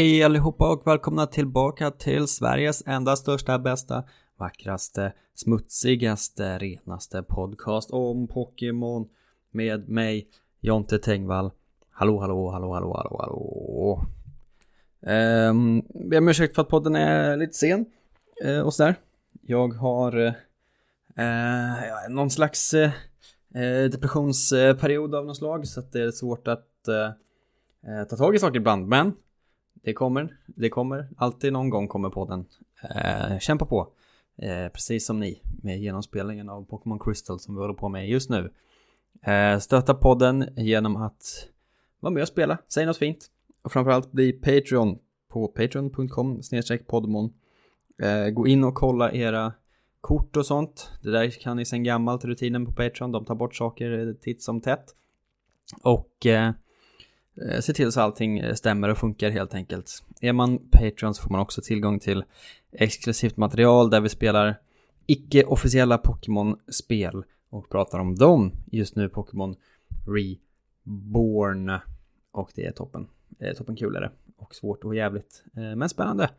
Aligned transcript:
Hej 0.00 0.22
allihopa 0.24 0.72
och 0.72 0.86
välkomna 0.86 1.26
tillbaka 1.26 1.90
till 1.90 2.26
Sveriges 2.26 2.82
enda 2.86 3.16
största, 3.16 3.58
bästa, 3.58 4.04
vackraste, 4.36 5.12
smutsigaste, 5.34 6.58
renaste 6.58 7.22
podcast 7.22 7.90
om 7.90 8.28
Pokémon 8.28 9.08
med 9.50 9.88
mig, 9.88 10.28
Jonte 10.60 10.98
Tengvall. 10.98 11.50
Hallå, 11.90 12.20
hallå, 12.20 12.50
hallå, 12.50 12.72
hallå, 12.74 12.94
hallå, 12.96 13.16
hallå. 13.20 14.06
Um, 15.50 15.82
jag 15.94 16.08
ber 16.08 16.18
om 16.18 16.28
ursäkt 16.28 16.54
för 16.54 16.62
att 16.62 16.68
podden 16.68 16.96
är 16.96 17.36
lite 17.36 17.52
sen 17.54 17.86
uh, 18.44 18.60
och 18.60 18.74
sådär. 18.74 18.94
Jag 19.42 19.74
har 19.74 20.18
uh, 20.18 20.32
uh, 21.18 22.10
någon 22.10 22.30
slags 22.30 22.74
uh, 22.74 22.90
depressionsperiod 23.90 25.14
av 25.14 25.26
något 25.26 25.36
slag 25.36 25.66
så 25.66 25.80
att 25.80 25.92
det 25.92 26.02
är 26.02 26.10
svårt 26.10 26.48
att 26.48 26.66
ta 28.08 28.16
tag 28.16 28.34
i 28.34 28.38
saker 28.38 28.56
ibland. 28.56 28.88
Men 28.88 29.12
det 29.82 29.92
kommer, 29.92 30.36
det 30.46 30.68
kommer, 30.68 31.08
alltid 31.16 31.52
någon 31.52 31.70
gång 31.70 31.88
kommer 31.88 32.10
podden. 32.10 32.44
Eh, 32.82 33.38
kämpa 33.38 33.66
på, 33.66 33.92
eh, 34.36 34.68
precis 34.68 35.06
som 35.06 35.20
ni 35.20 35.42
med 35.62 35.80
genomspelningen 35.80 36.48
av 36.48 36.64
Pokémon 36.64 36.98
Crystal 36.98 37.40
som 37.40 37.54
vi 37.54 37.60
håller 37.60 37.74
på 37.74 37.88
med 37.88 38.08
just 38.08 38.30
nu. 38.30 38.52
Eh, 39.22 39.58
stötta 39.58 39.94
podden 39.94 40.48
genom 40.56 40.96
att 40.96 41.48
vara 42.00 42.12
med 42.12 42.22
och 42.22 42.28
spela, 42.28 42.58
säg 42.68 42.86
något 42.86 42.98
fint 42.98 43.26
och 43.62 43.72
framförallt 43.72 44.12
bli 44.12 44.32
Patreon 44.32 44.98
på 45.28 45.48
patreon.com 45.48 46.40
podmon. 46.88 47.32
Eh, 48.02 48.30
gå 48.30 48.46
in 48.46 48.64
och 48.64 48.74
kolla 48.74 49.12
era 49.12 49.52
kort 50.00 50.36
och 50.36 50.46
sånt. 50.46 50.90
Det 51.02 51.10
där 51.10 51.30
kan 51.30 51.56
ni 51.56 51.64
sen 51.64 51.84
gammalt 51.84 52.24
rutinen 52.24 52.66
på 52.66 52.72
Patreon. 52.72 53.12
De 53.12 53.24
tar 53.24 53.34
bort 53.34 53.54
saker 53.54 54.14
titt 54.20 54.42
som 54.42 54.60
tätt. 54.60 54.94
Och 55.82 56.26
Eh, 56.26 56.50
Eh, 57.48 57.60
se 57.60 57.72
till 57.72 57.92
så 57.92 58.00
allting 58.00 58.38
eh, 58.38 58.54
stämmer 58.54 58.88
och 58.88 58.98
funkar 58.98 59.30
helt 59.30 59.54
enkelt. 59.54 60.04
Är 60.20 60.32
man 60.32 60.58
Patreon 60.58 61.14
så 61.14 61.22
får 61.22 61.30
man 61.30 61.40
också 61.40 61.62
tillgång 61.62 61.98
till 61.98 62.24
exklusivt 62.72 63.36
material 63.36 63.90
där 63.90 64.00
vi 64.00 64.08
spelar 64.08 64.60
icke-officiella 65.06 65.98
Pokémon-spel 65.98 67.24
och 67.50 67.68
pratar 67.68 67.98
om 67.98 68.14
dem. 68.14 68.52
Just 68.66 68.96
nu 68.96 69.08
Pokémon 69.08 69.56
Reborn. 70.06 71.78
Och 72.32 72.50
det 72.54 72.66
är 72.66 72.72
toppen. 72.72 73.08
Det 73.28 73.44
är 73.44 73.54
toppen 73.54 73.76
kul 73.76 73.96
är 73.96 74.00
det. 74.00 74.10
Och 74.36 74.54
svårt 74.54 74.84
och 74.84 74.94
jävligt. 74.94 75.44
Eh, 75.56 75.76
men 75.76 75.88
spännande. 75.88 76.30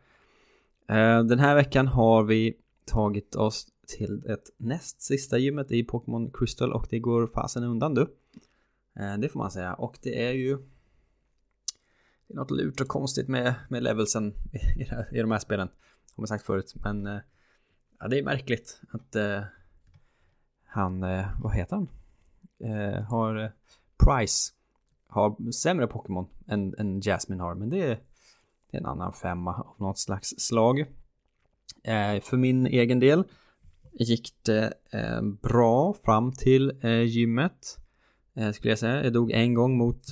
Den 1.28 1.38
här 1.38 1.54
veckan 1.54 1.86
har 1.86 2.22
vi 2.22 2.56
tagit 2.84 3.34
oss 3.34 3.66
till 3.86 4.22
ett 4.26 4.50
näst 4.56 5.02
sista 5.02 5.38
gymmet 5.38 5.72
i 5.72 5.84
Pokémon 5.84 6.30
Crystal 6.30 6.72
och 6.72 6.86
det 6.90 6.98
går 6.98 7.26
fasen 7.26 7.64
undan 7.64 7.94
du. 7.94 8.06
Det 9.18 9.28
får 9.28 9.38
man 9.38 9.50
säga. 9.50 9.74
Och 9.74 9.98
det 10.02 10.26
är 10.26 10.32
ju 10.32 10.58
det 12.32 12.36
är 12.36 12.38
något 12.38 12.50
lurt 12.50 12.80
och 12.80 12.88
konstigt 12.88 13.28
med, 13.28 13.54
med 13.68 13.82
levelsen 13.82 14.34
i, 14.52 14.82
i 15.18 15.20
de 15.20 15.30
här 15.30 15.38
spelen. 15.38 15.68
Har 16.16 16.22
man 16.22 16.28
sagt 16.28 16.46
förut. 16.46 16.74
Men 16.74 17.06
eh, 17.06 17.18
ja, 18.00 18.08
det 18.08 18.18
är 18.18 18.22
märkligt 18.22 18.80
att 18.90 19.16
eh, 19.16 19.42
han, 20.64 21.02
eh, 21.02 21.26
vad 21.42 21.54
heter 21.54 21.76
han? 21.76 21.88
Eh, 22.58 23.02
har 23.02 23.36
eh, 23.36 23.50
Price 24.04 24.52
har 25.06 25.52
sämre 25.52 25.86
Pokémon 25.86 26.26
än, 26.46 26.74
än 26.78 27.00
Jasmine 27.00 27.42
har. 27.42 27.54
Men 27.54 27.70
det 27.70 27.82
är, 27.82 28.00
det 28.70 28.76
är 28.76 28.80
en 28.80 28.86
annan 28.86 29.12
femma 29.12 29.54
av 29.54 29.74
något 29.78 29.98
slags 29.98 30.28
slag. 30.38 30.80
Eh, 31.84 32.20
för 32.22 32.36
min 32.36 32.66
egen 32.66 33.00
del 33.00 33.24
gick 33.92 34.34
det 34.42 34.72
eh, 34.90 35.22
bra 35.22 35.94
fram 36.04 36.32
till 36.32 36.72
gymmet. 37.06 37.78
skulle 38.54 38.70
jag 38.70 38.78
säga. 38.78 39.04
Jag 39.04 39.12
dog 39.12 39.30
en 39.30 39.54
gång 39.54 39.76
mot 39.76 40.06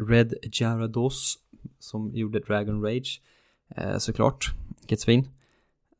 Red 0.00 0.34
Jarados 0.52 1.38
som 1.78 2.10
gjorde 2.14 2.40
Dragon 2.40 2.82
Rage 2.82 3.20
eh, 3.76 3.98
såklart, 3.98 4.54
vilket 4.80 5.00
svin. 5.00 5.28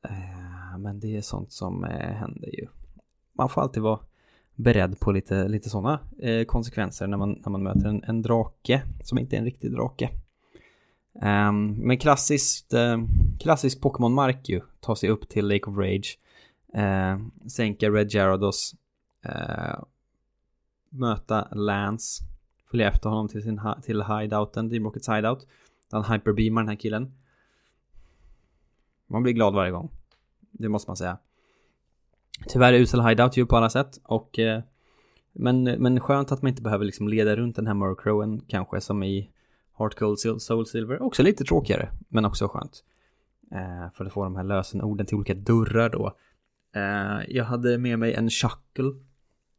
Eh, 0.05 0.79
men 0.79 1.01
det 1.01 1.17
är 1.17 1.21
sånt 1.21 1.53
som 1.53 1.85
eh, 1.85 2.15
händer 2.15 2.49
ju. 2.49 2.67
Man 3.33 3.49
får 3.49 3.63
alltid 3.63 3.83
vara 3.83 4.01
beredd 4.55 5.01
på 5.01 5.13
lite, 5.13 5.49
lite 5.49 5.71
sådana 5.71 6.01
eh, 6.19 6.45
konsekvenser 6.45 7.07
när 7.07 7.17
man, 7.17 7.43
när 7.45 7.51
man 7.51 7.63
möter 7.63 7.89
en, 7.89 8.05
en 8.05 8.23
drake 8.23 8.83
som 9.03 9.19
inte 9.19 9.37
är 9.37 9.39
en 9.39 9.45
riktig 9.45 9.73
drake. 9.73 10.11
Um, 11.23 11.73
men 11.73 11.99
klassiskt, 11.99 12.73
eh, 12.73 12.99
klassisk 13.41 13.81
Pokémon-mark 13.81 14.49
ju, 14.49 14.61
ta 14.81 14.97
sig 14.97 15.09
upp 15.09 15.29
till 15.29 15.49
Lake 15.49 15.71
of 15.71 15.77
Rage, 15.77 16.19
ehm, 16.75 17.31
sänka 17.49 17.91
Red 17.91 18.15
Jarados, 18.15 18.75
eh, 19.25 19.79
möta 20.89 21.49
Lance, 21.53 22.25
följa 22.75 22.89
efter 22.89 23.09
honom 23.09 23.29
till, 23.29 23.43
sin, 23.43 23.61
till 23.83 24.03
hideouten, 24.03 24.71
Team 24.71 24.85
Rockets 24.85 25.09
hideout. 25.09 25.47
Där 25.91 26.03
han 26.03 26.13
hyperbeamar 26.13 26.63
den 26.63 26.69
här 26.69 26.77
killen. 26.77 27.13
Man 29.07 29.23
blir 29.23 29.33
glad 29.33 29.55
varje 29.55 29.71
gång. 29.71 29.91
Det 30.51 30.69
måste 30.69 30.91
man 30.91 30.97
säga. 30.97 31.19
Tyvärr 32.49 32.73
är 32.73 32.79
usel 32.79 33.01
hideout 33.01 33.37
ju 33.37 33.47
på 33.47 33.57
alla 33.57 33.71
sätt 33.71 34.01
och 34.03 34.39
eh, 34.39 34.63
men, 35.33 35.65
men 35.65 36.01
skönt 36.01 36.33
att 36.33 36.43
man 36.43 36.49
inte 36.49 36.63
behöver 36.63 36.85
liksom 36.85 37.09
leda 37.09 37.37
runt 37.37 37.57
den 37.57 37.67
här 37.67 37.75
Murkrowen 37.75 38.41
kanske 38.49 38.81
som 38.81 39.03
i 39.03 39.31
Heart 39.79 39.95
Gold 39.95 40.19
Soul 40.43 40.67
Silver. 40.67 41.03
Också 41.03 41.23
lite 41.23 41.45
tråkigare, 41.45 41.89
men 42.09 42.25
också 42.25 42.49
skönt. 42.49 42.85
Eh, 43.53 43.93
för 43.95 44.05
att 44.05 44.13
få 44.13 44.25
de 44.25 44.37
här 44.37 44.45
lösenorden 44.45 45.07
till 45.07 45.17
olika 45.17 45.35
dörrar 45.35 45.89
då. 45.89 46.13
Eh, 46.75 47.35
jag 47.37 47.45
hade 47.45 47.79
med 47.79 47.99
mig 47.99 48.15
en 48.15 48.31
Shuckle 48.31 48.93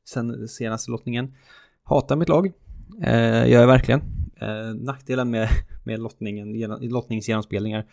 sen 0.06 0.48
senaste 0.48 0.92
lottningen. 0.92 1.36
Hatar 1.84 2.16
mitt 2.16 2.30
lag. 2.30 2.54
Eh, 3.02 3.50
gör 3.50 3.60
jag 3.60 3.68
verkligen. 3.68 4.02
Eh, 4.42 4.76
nackdelen 4.76 5.30
med, 5.30 5.50
med 5.84 6.00
lottningen, 6.00 6.80
lottningsgenomspelningar 6.82 7.86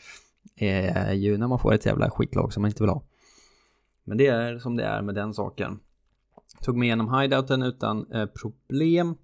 eh, 0.56 0.96
är 0.96 1.12
ju 1.12 1.38
när 1.38 1.48
man 1.48 1.58
får 1.58 1.74
ett 1.74 1.86
jävla 1.86 2.10
skitlag 2.10 2.52
som 2.52 2.60
man 2.60 2.70
inte 2.70 2.82
vill 2.82 2.90
ha. 2.90 3.02
Men 4.04 4.18
det 4.18 4.26
är 4.26 4.58
som 4.58 4.76
det 4.76 4.84
är 4.84 5.02
med 5.02 5.14
den 5.14 5.34
saken. 5.34 5.78
Tog 6.60 6.76
mig 6.76 6.86
igenom 6.86 7.20
hideouten 7.20 7.62
utan 7.62 8.12
eh, 8.12 8.26
problem. 8.26 9.14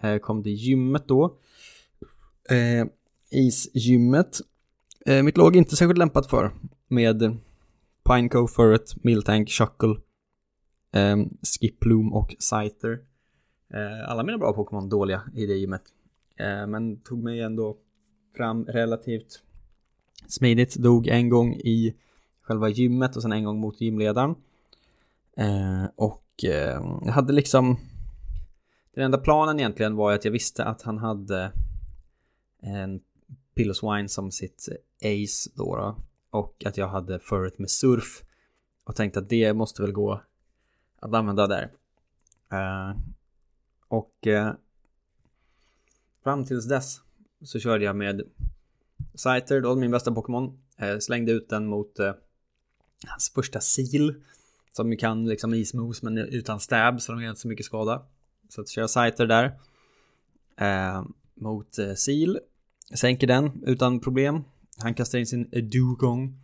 Eh, 0.00 0.16
kom 0.16 0.42
till 0.42 0.52
gymmet 0.52 1.08
då. 1.08 1.38
Eh, 2.50 2.86
isgymmet. 3.30 4.40
Eh, 5.06 5.22
mitt 5.22 5.36
lag 5.36 5.54
är 5.56 5.58
inte 5.58 5.76
särskilt 5.76 5.98
lämpat 5.98 6.26
för. 6.26 6.52
Med 6.88 7.38
Pineco, 8.04 8.46
Furret, 8.46 9.04
Miltank, 9.04 9.50
Shuckle, 9.50 9.96
eh, 10.92 11.16
Skiploom 11.42 12.12
och 12.12 12.34
Scyther. 12.38 13.09
Eh, 13.74 14.10
alla 14.10 14.22
mina 14.22 14.38
bra 14.38 14.52
Pokémon 14.52 14.88
dåliga 14.88 15.22
i 15.34 15.46
det 15.46 15.54
gymmet. 15.54 15.82
Eh, 16.36 16.66
men 16.66 17.00
tog 17.00 17.22
mig 17.22 17.40
ändå 17.40 17.76
fram 18.36 18.64
relativt 18.64 19.42
smidigt. 20.26 20.76
Dog 20.76 21.06
en 21.06 21.28
gång 21.28 21.54
i 21.54 21.94
själva 22.42 22.68
gymmet 22.68 23.16
och 23.16 23.22
sen 23.22 23.32
en 23.32 23.44
gång 23.44 23.58
mot 23.58 23.80
gymledaren. 23.80 24.34
Eh, 25.36 25.84
och 25.96 26.24
jag 27.04 27.12
hade 27.12 27.32
liksom 27.32 27.76
den 28.94 29.04
enda 29.04 29.18
planen 29.18 29.60
egentligen 29.60 29.96
var 29.96 30.12
att 30.12 30.24
jag 30.24 30.32
visste 30.32 30.64
att 30.64 30.82
han 30.82 30.98
hade 30.98 31.52
en 32.62 33.00
Pilloswine 33.54 34.08
som 34.08 34.30
sitt 34.30 34.68
ace 35.02 35.50
då, 35.54 35.76
då 35.76 35.96
och 36.30 36.64
att 36.66 36.76
jag 36.76 36.88
hade 36.88 37.18
förut 37.18 37.58
med 37.58 37.70
surf 37.70 38.22
och 38.84 38.96
tänkte 38.96 39.18
att 39.18 39.28
det 39.28 39.52
måste 39.54 39.82
väl 39.82 39.92
gå 39.92 40.20
att 41.00 41.14
använda 41.14 41.46
där. 41.46 41.70
Och 43.90 44.26
eh, 44.26 44.52
fram 46.24 46.44
tills 46.44 46.68
dess 46.68 47.00
så 47.42 47.58
körde 47.58 47.84
jag 47.84 47.96
med 47.96 48.22
Scyther, 49.14 49.60
då 49.60 49.76
min 49.76 49.90
bästa 49.90 50.12
Pokémon. 50.12 50.58
Eh, 50.76 50.98
slängde 50.98 51.32
ut 51.32 51.48
den 51.48 51.66
mot 51.66 51.98
eh, 51.98 52.12
hans 53.06 53.30
första 53.34 53.60
sil. 53.72 54.06
Som 54.72 54.92
ju 54.92 54.96
kan 54.96 55.28
liksom 55.28 55.54
ismos 55.54 56.02
men 56.02 56.18
utan 56.18 56.60
stab 56.60 57.00
så 57.00 57.12
de 57.12 57.22
gör 57.22 57.30
inte 57.30 57.40
så 57.40 57.48
mycket 57.48 57.66
skada. 57.66 58.02
Så 58.48 58.60
att 58.60 58.68
köra 58.68 58.88
Scyther 58.88 59.26
där. 59.26 59.58
Eh, 60.56 61.04
mot 61.34 61.78
eh, 61.78 61.94
sil. 62.04 62.32
Sänker 62.94 63.26
den 63.26 63.64
utan 63.66 64.00
problem. 64.00 64.44
Han 64.78 64.94
kastar 64.94 65.18
in 65.18 65.26
sin 65.26 65.48
Dugong. 65.50 66.36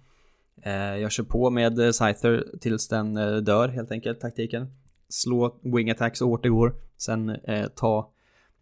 Eh, 0.62 0.72
jag 0.72 1.12
kör 1.12 1.24
på 1.24 1.50
med 1.50 1.78
eh, 1.78 1.92
Scyther 1.92 2.58
tills 2.60 2.88
den 2.88 3.16
eh, 3.16 3.36
dör 3.36 3.68
helt 3.68 3.90
enkelt, 3.90 4.20
taktiken 4.20 4.68
slå 5.08 5.60
wing 5.62 5.90
attacks 5.90 6.18
så 6.18 6.26
hårt 6.26 6.42
det 6.42 6.48
går. 6.48 6.74
Sen 6.98 7.30
eh, 7.30 7.66
ta 7.66 8.12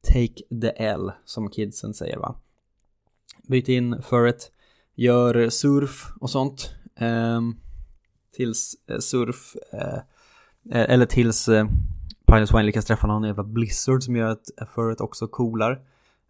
take 0.02 0.60
the 0.60 0.72
L 0.76 1.12
som 1.24 1.50
kidsen 1.50 1.94
säger 1.94 2.18
va. 2.18 2.36
Byt 3.48 3.68
in 3.68 4.02
Furret, 4.02 4.52
gör 4.94 5.48
surf 5.48 6.12
och 6.20 6.30
sånt. 6.30 6.74
Eh, 6.96 7.40
tills 8.36 8.76
eh, 8.86 8.98
surf, 8.98 9.56
eh, 9.72 9.98
eh 10.70 10.90
eller 10.90 11.06
tills 11.06 11.48
eh, 11.48 11.66
Pilot 12.26 12.54
Wine 12.54 12.62
lyckas 12.62 12.84
träffa 12.84 13.06
någon 13.06 13.24
jävla 13.24 13.44
blizzard 13.44 14.02
som 14.02 14.16
gör 14.16 14.28
att 14.28 14.60
eh, 14.60 14.66
Furret 14.74 15.00
också 15.00 15.28
coolar. 15.28 15.80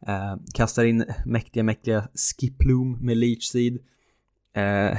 Eh, 0.06 0.36
kastar 0.54 0.84
in 0.84 1.04
mäktiga, 1.26 1.62
mäktiga 1.62 2.08
Skiploom 2.14 2.98
med 3.00 3.16
Leech 3.16 3.44
Seed. 3.44 3.78
Eh, 4.54 4.98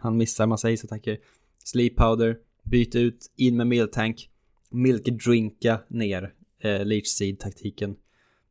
han 0.00 0.16
missar 0.16 0.46
massa 0.46 0.68
ace-attacker. 0.68 1.18
Sleep 1.64 1.96
Powder, 1.96 2.36
Byt 2.64 2.94
ut, 2.94 3.32
in 3.36 3.56
med 3.56 3.66
Miltank, 3.66 4.30
milkdrinka 4.70 5.80
ner 5.88 6.34
eh, 6.58 6.84
Leech 6.84 7.06
Seed-taktiken 7.06 7.96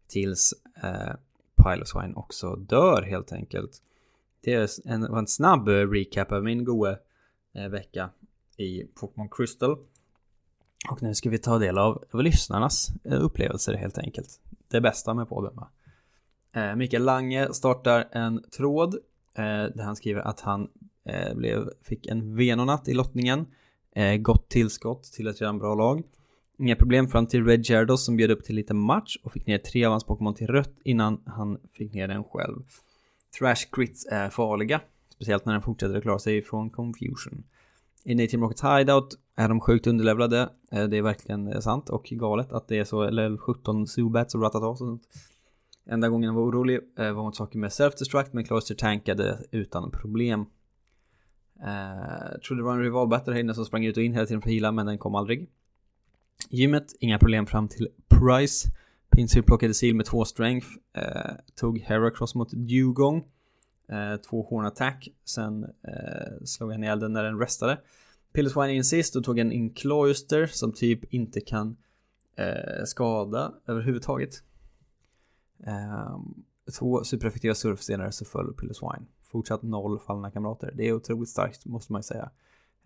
tills 0.08 0.54
eh, 0.84 1.16
Piloswine 1.64 2.14
också 2.16 2.56
dör 2.56 3.02
helt 3.02 3.32
enkelt. 3.32 3.82
Det 4.42 4.86
en, 4.86 5.02
var 5.12 5.20
en 5.20 5.28
snabb 5.28 5.68
eh, 5.68 5.90
recap 5.90 6.32
av 6.32 6.44
min 6.44 6.66
goa 6.66 6.98
eh, 7.56 7.70
vecka 7.70 8.10
i 8.58 8.84
Pokémon 8.84 9.30
Crystal. 9.30 9.78
Och 10.92 11.04
nu 11.04 11.16
ska 11.16 11.30
vi 11.30 11.38
ta 11.38 11.58
del 11.58 11.78
av, 11.78 12.04
av 12.12 12.24
lyssnarnas 12.24 12.90
eh, 13.04 13.24
upplevelser 13.24 13.74
helt 13.74 13.98
enkelt. 13.98 14.40
Det 14.68 14.82
bästa 14.82 15.14
med 15.14 15.30
podden 15.30 15.56
va? 15.56 15.70
Eh, 16.56 16.76
Mikael 16.76 17.04
Lange 17.04 17.54
startar 17.54 18.08
en 18.12 18.44
tråd 18.58 18.94
eh, 19.36 19.44
där 19.76 19.84
han 19.84 19.96
skriver 19.96 20.22
att 20.22 20.40
han 20.40 20.70
eh, 21.06 21.36
blev, 21.36 21.70
fick 21.82 22.08
en 22.08 22.36
Venonatt 22.36 22.88
i 22.88 22.94
lottningen. 22.94 23.46
Eh, 23.96 24.18
gott 24.18 24.50
tillskott 24.50 25.04
till 25.04 25.28
ett 25.28 25.42
redan 25.42 25.60
bra 25.60 25.76
lag. 25.76 26.04
Inga 26.58 26.76
problem 26.76 27.08
fram 27.08 27.28
till 27.28 27.46
Red 27.46 27.66
Gyarados 27.66 28.06
som 28.06 28.16
bjöd 28.16 28.32
upp 28.32 28.44
till 28.44 28.56
lite 28.56 28.74
match 28.74 29.18
och 29.24 29.32
fick 29.32 29.48
ner 29.48 29.58
tre 29.58 29.86
av 29.86 29.92
hans 29.92 30.04
Pokémon 30.04 30.34
till 30.34 30.48
rött 30.48 30.74
innan 30.84 31.22
han 31.26 31.58
fick 31.74 31.94
ner 31.94 32.08
den 32.08 32.24
själv. 32.24 32.64
Trash 33.40 33.70
crits 33.72 34.06
är 34.12 34.30
farliga, 34.30 34.82
speciellt 35.10 35.46
när 35.46 35.54
den 35.54 35.62
fortsätter 35.62 35.96
att 35.96 36.04
klara 36.04 36.20
sig 36.20 36.42
från 36.42 36.70
confusion. 36.70 37.44
I 38.04 38.16
Native 38.16 38.44
Rockets 38.44 38.64
Hideout 38.64 39.18
är 39.36 39.50
de 39.50 39.60
sjukt 39.60 39.88
underlevlade, 39.88 40.50
eh, 40.72 40.84
det 40.84 40.98
är 40.98 41.02
verkligen 41.02 41.48
eh, 41.48 41.60
sant 41.60 41.90
och 41.90 42.04
galet 42.04 42.52
att 42.52 42.68
det 42.68 42.78
är 42.78 42.84
så, 42.84 43.04
eller 43.04 43.38
17 43.38 43.88
Zubats 43.88 44.36
och 44.36 44.42
Ratatas 44.42 44.82
och 44.82 44.88
sånt. 44.88 45.04
Enda 45.90 46.10
gången 46.10 46.28
jag 46.28 46.34
var 46.34 46.44
orolig 46.44 46.80
eh, 47.00 47.12
var 47.12 47.24
mot 47.24 47.36
saker 47.36 47.60
med 47.60 47.70
self-destruct 47.70 48.30
men 48.32 48.44
Cloister 48.44 48.76
tankade 48.76 49.40
utan 49.52 49.92
problem. 49.92 50.46
Eh, 51.64 52.40
trodde 52.48 52.62
det 52.62 52.66
var 52.66 52.74
en 52.74 52.84
rival 52.84 53.22
här 53.26 53.36
inne 53.36 53.54
som 53.54 53.66
sprang 53.66 53.86
ut 53.86 53.98
och 53.98 54.04
in 54.04 54.14
hela 54.14 54.26
tiden 54.26 54.42
för 54.42 54.50
att 54.50 54.54
heala 54.54 54.72
men 54.72 54.86
den 54.86 54.98
kom 54.98 55.16
aldrig. 55.16 55.50
Gymmet, 56.50 56.96
inga 57.00 57.20
problem 57.20 57.46
fram 57.46 57.68
till 57.68 57.88
Price. 58.08 58.70
Pinsir 59.10 59.42
plockade 59.42 59.74
sil 59.80 59.96
med 59.96 60.06
två 60.06 60.26
strength. 60.26 60.68
Eh, 60.94 61.32
tog 61.56 61.80
Heracross 61.80 62.36
mot 62.36 62.52
Dugong. 62.52 63.24
Eh, 63.90 64.16
två 64.16 64.48
horn 64.50 64.66
attack. 64.66 65.10
Sen 65.26 65.64
eh, 65.64 66.44
slog 66.46 66.72
han 66.72 66.84
ihjäl 66.84 67.00
den 67.00 67.14
när 67.14 67.24
den 67.24 67.40
restade. 67.40 67.80
Pillswine 68.34 68.74
in 68.74 68.84
sist 68.84 69.16
och 69.16 69.24
tog 69.24 69.40
en 69.40 69.52
Incloister 69.52 70.46
som 70.46 70.74
typ 70.74 71.14
inte 71.14 71.42
kan 71.42 71.78
eh, 72.36 72.84
skada 72.86 73.54
överhuvudtaget. 73.68 74.44
Ehm, 75.64 76.44
två 76.80 77.04
supereffektiva 77.04 77.56
surfstenar 77.56 78.12
så 78.12 78.26
föll 78.26 78.54
Pillswine 78.54 79.06
fortsatt 79.32 79.64
noll 79.64 80.00
fallna 80.00 80.32
kamrater. 80.32 80.72
Det 80.76 80.88
är 80.88 80.94
otroligt 80.94 81.30
starkt 81.30 81.66
måste 81.66 81.92
man 81.92 82.00
ju 82.00 82.04
säga. 82.04 82.30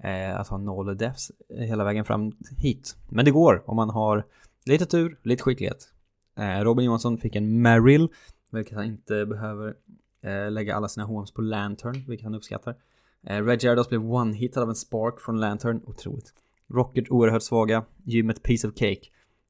Eh, 0.03 0.39
att 0.39 0.47
ha 0.47 0.57
noll 0.57 0.97
defs 0.97 1.31
hela 1.49 1.83
vägen 1.83 2.05
fram 2.05 2.31
hit. 2.57 2.97
Men 3.09 3.25
det 3.25 3.31
går 3.31 3.63
om 3.65 3.75
man 3.75 3.89
har 3.89 4.25
lite 4.65 4.85
tur, 4.85 5.19
lite 5.23 5.43
skicklighet. 5.43 5.93
Eh, 6.37 6.63
Robin 6.63 6.85
Johansson 6.85 7.17
fick 7.17 7.35
en 7.35 7.61
Merrill, 7.61 8.09
vilket 8.51 8.75
han 8.75 8.85
inte 8.85 9.25
behöver 9.25 9.75
eh, 10.21 10.51
lägga 10.51 10.75
alla 10.75 10.87
sina 10.87 11.05
homes 11.05 11.31
på 11.31 11.41
Lantern, 11.41 12.03
vilket 12.07 12.23
han 12.23 12.35
uppskattar. 12.35 12.75
Eh, 13.23 13.45
Red 13.45 13.63
Gyarados 13.63 13.89
blev 13.89 14.01
one-hitad 14.01 14.61
av 14.61 14.69
en 14.69 14.75
Spark 14.75 15.19
från 15.19 15.39
Lantern, 15.39 15.81
otroligt. 15.85 16.33
Rocket 16.67 17.11
oerhört 17.11 17.43
svaga, 17.43 17.83
Gymmet 18.03 18.43
Piece 18.43 18.67
of 18.67 18.73
Cake. 18.75 19.01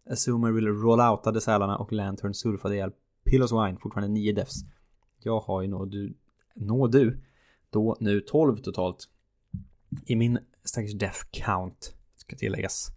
Assumer 0.10 0.52
vill 0.52 0.68
roll-outade 0.68 1.42
sälarna 1.42 1.78
och 1.78 1.92
Lantern 1.92 2.34
surfade 2.34 2.76
ihjäl 2.76 2.92
Pillows 3.24 3.52
Wine, 3.52 3.78
fortfarande 3.82 4.14
9 4.14 4.34
defs. 4.34 4.56
Jag 5.24 5.40
har 5.40 5.62
ju 5.62 5.68
nog 5.68 5.92
du 5.92 6.14
nå 6.54 6.88
du 6.88 7.20
då 7.70 7.98
nu 8.00 8.22
12 8.22 8.58
totalt 8.58 9.08
i 10.06 10.16
min 10.16 10.40
stackars 10.64 10.94
death 10.94 11.20
count 11.32 11.94
ska 12.16 12.36
tilläggas. 12.36 12.92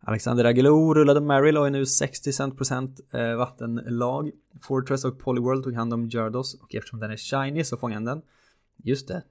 Alexander 0.00 0.44
Aguilou 0.44 0.94
rullade 0.94 1.20
Merrill 1.20 1.56
och 1.56 1.66
är 1.66 1.70
nu 1.70 1.86
60 1.86 2.50
procent 2.50 3.00
eh, 3.12 3.34
vattenlag. 3.34 4.30
Fortress 4.62 5.04
och 5.04 5.18
Polyworld 5.18 5.64
tog 5.64 5.74
hand 5.74 5.94
om 5.94 6.08
Jardos 6.08 6.54
och 6.54 6.74
eftersom 6.74 7.00
den 7.00 7.10
är 7.10 7.16
shiny 7.16 7.64
så 7.64 7.76
fångade 7.76 7.96
han 7.96 8.04
den. 8.04 8.22
Just 8.76 9.08
det, 9.08 9.22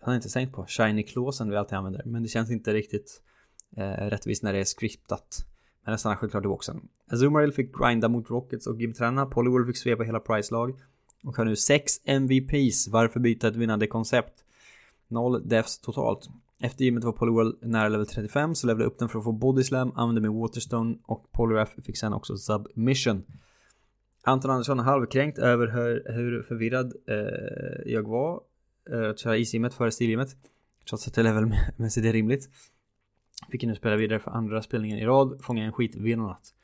jag 0.00 0.06
har 0.06 0.14
inte 0.14 0.28
tänkt 0.28 0.54
på 0.54 0.66
shiny-klåsen 0.66 1.50
vi 1.50 1.56
alltid 1.56 1.78
använder, 1.78 2.02
men 2.04 2.22
det 2.22 2.28
känns 2.28 2.50
inte 2.50 2.72
riktigt 2.72 3.22
eh, 3.76 3.84
rättvist 3.84 4.42
när 4.42 4.52
det 4.52 4.58
är 4.58 4.64
scriptat. 4.64 5.46
Men 5.84 5.92
den 5.92 5.98
stannar 5.98 6.16
självklart 6.16 6.44
i 6.44 6.48
boxen. 6.48 6.88
Azumarill 7.10 7.52
fick 7.52 7.78
grinda 7.78 8.08
mot 8.08 8.30
Rockets 8.30 8.66
och 8.66 8.80
Gimtrana, 8.80 9.26
Polyworld 9.26 9.66
fick 9.66 9.76
svepa 9.76 10.02
hela 10.02 10.20
Price-lag 10.20 10.74
och 11.22 11.36
har 11.36 11.44
nu 11.44 11.56
6 11.56 12.00
MVPs. 12.04 12.88
Varför 12.88 13.20
byta 13.20 13.48
ett 13.48 13.56
vinnande 13.56 13.86
koncept? 13.86 14.44
0 15.08 15.48
defs 15.48 15.78
totalt. 15.78 16.28
Efter 16.60 16.84
gymmet 16.84 17.04
var 17.04 17.12
Polyworld 17.12 17.58
nära 17.62 17.88
level 17.88 18.06
35 18.06 18.54
så 18.54 18.66
levlade 18.66 18.90
upp 18.90 18.98
den 18.98 19.08
för 19.08 19.18
att 19.18 19.24
få 19.24 19.32
BodySlam 19.32 19.92
använde 19.94 20.20
min 20.20 20.40
Waterstone 20.40 20.96
och 21.06 21.32
Polyref 21.32 21.68
fick 21.84 21.98
sen 21.98 22.12
också 22.12 22.36
Submission. 22.36 23.22
Anton 24.22 24.50
Andersson 24.50 24.80
är 24.80 24.84
halvkränkt 24.84 25.38
över 25.38 25.66
hur, 25.66 26.12
hur 26.12 26.42
förvirrad 26.42 26.92
eh, 27.08 27.92
jag 27.92 28.08
var 28.08 28.40
eh, 28.90 29.10
att 29.10 29.18
köra 29.18 29.36
isgymmet 29.36 29.74
före 29.74 29.90
stilgymmet. 29.90 30.36
Trots 30.88 31.08
att 31.08 31.14
det 31.14 31.22
levelmässigt 31.22 32.06
är 32.06 32.12
rimligt. 32.12 32.48
Fick 33.50 33.62
nu 33.62 33.74
spela 33.74 33.96
vidare 33.96 34.18
för 34.18 34.30
andra 34.30 34.62
spelningen 34.62 34.98
i 34.98 35.04
rad, 35.04 35.40
fånga 35.42 35.64
en 35.64 35.72
skit 35.72 36.18
natt. 36.18 36.54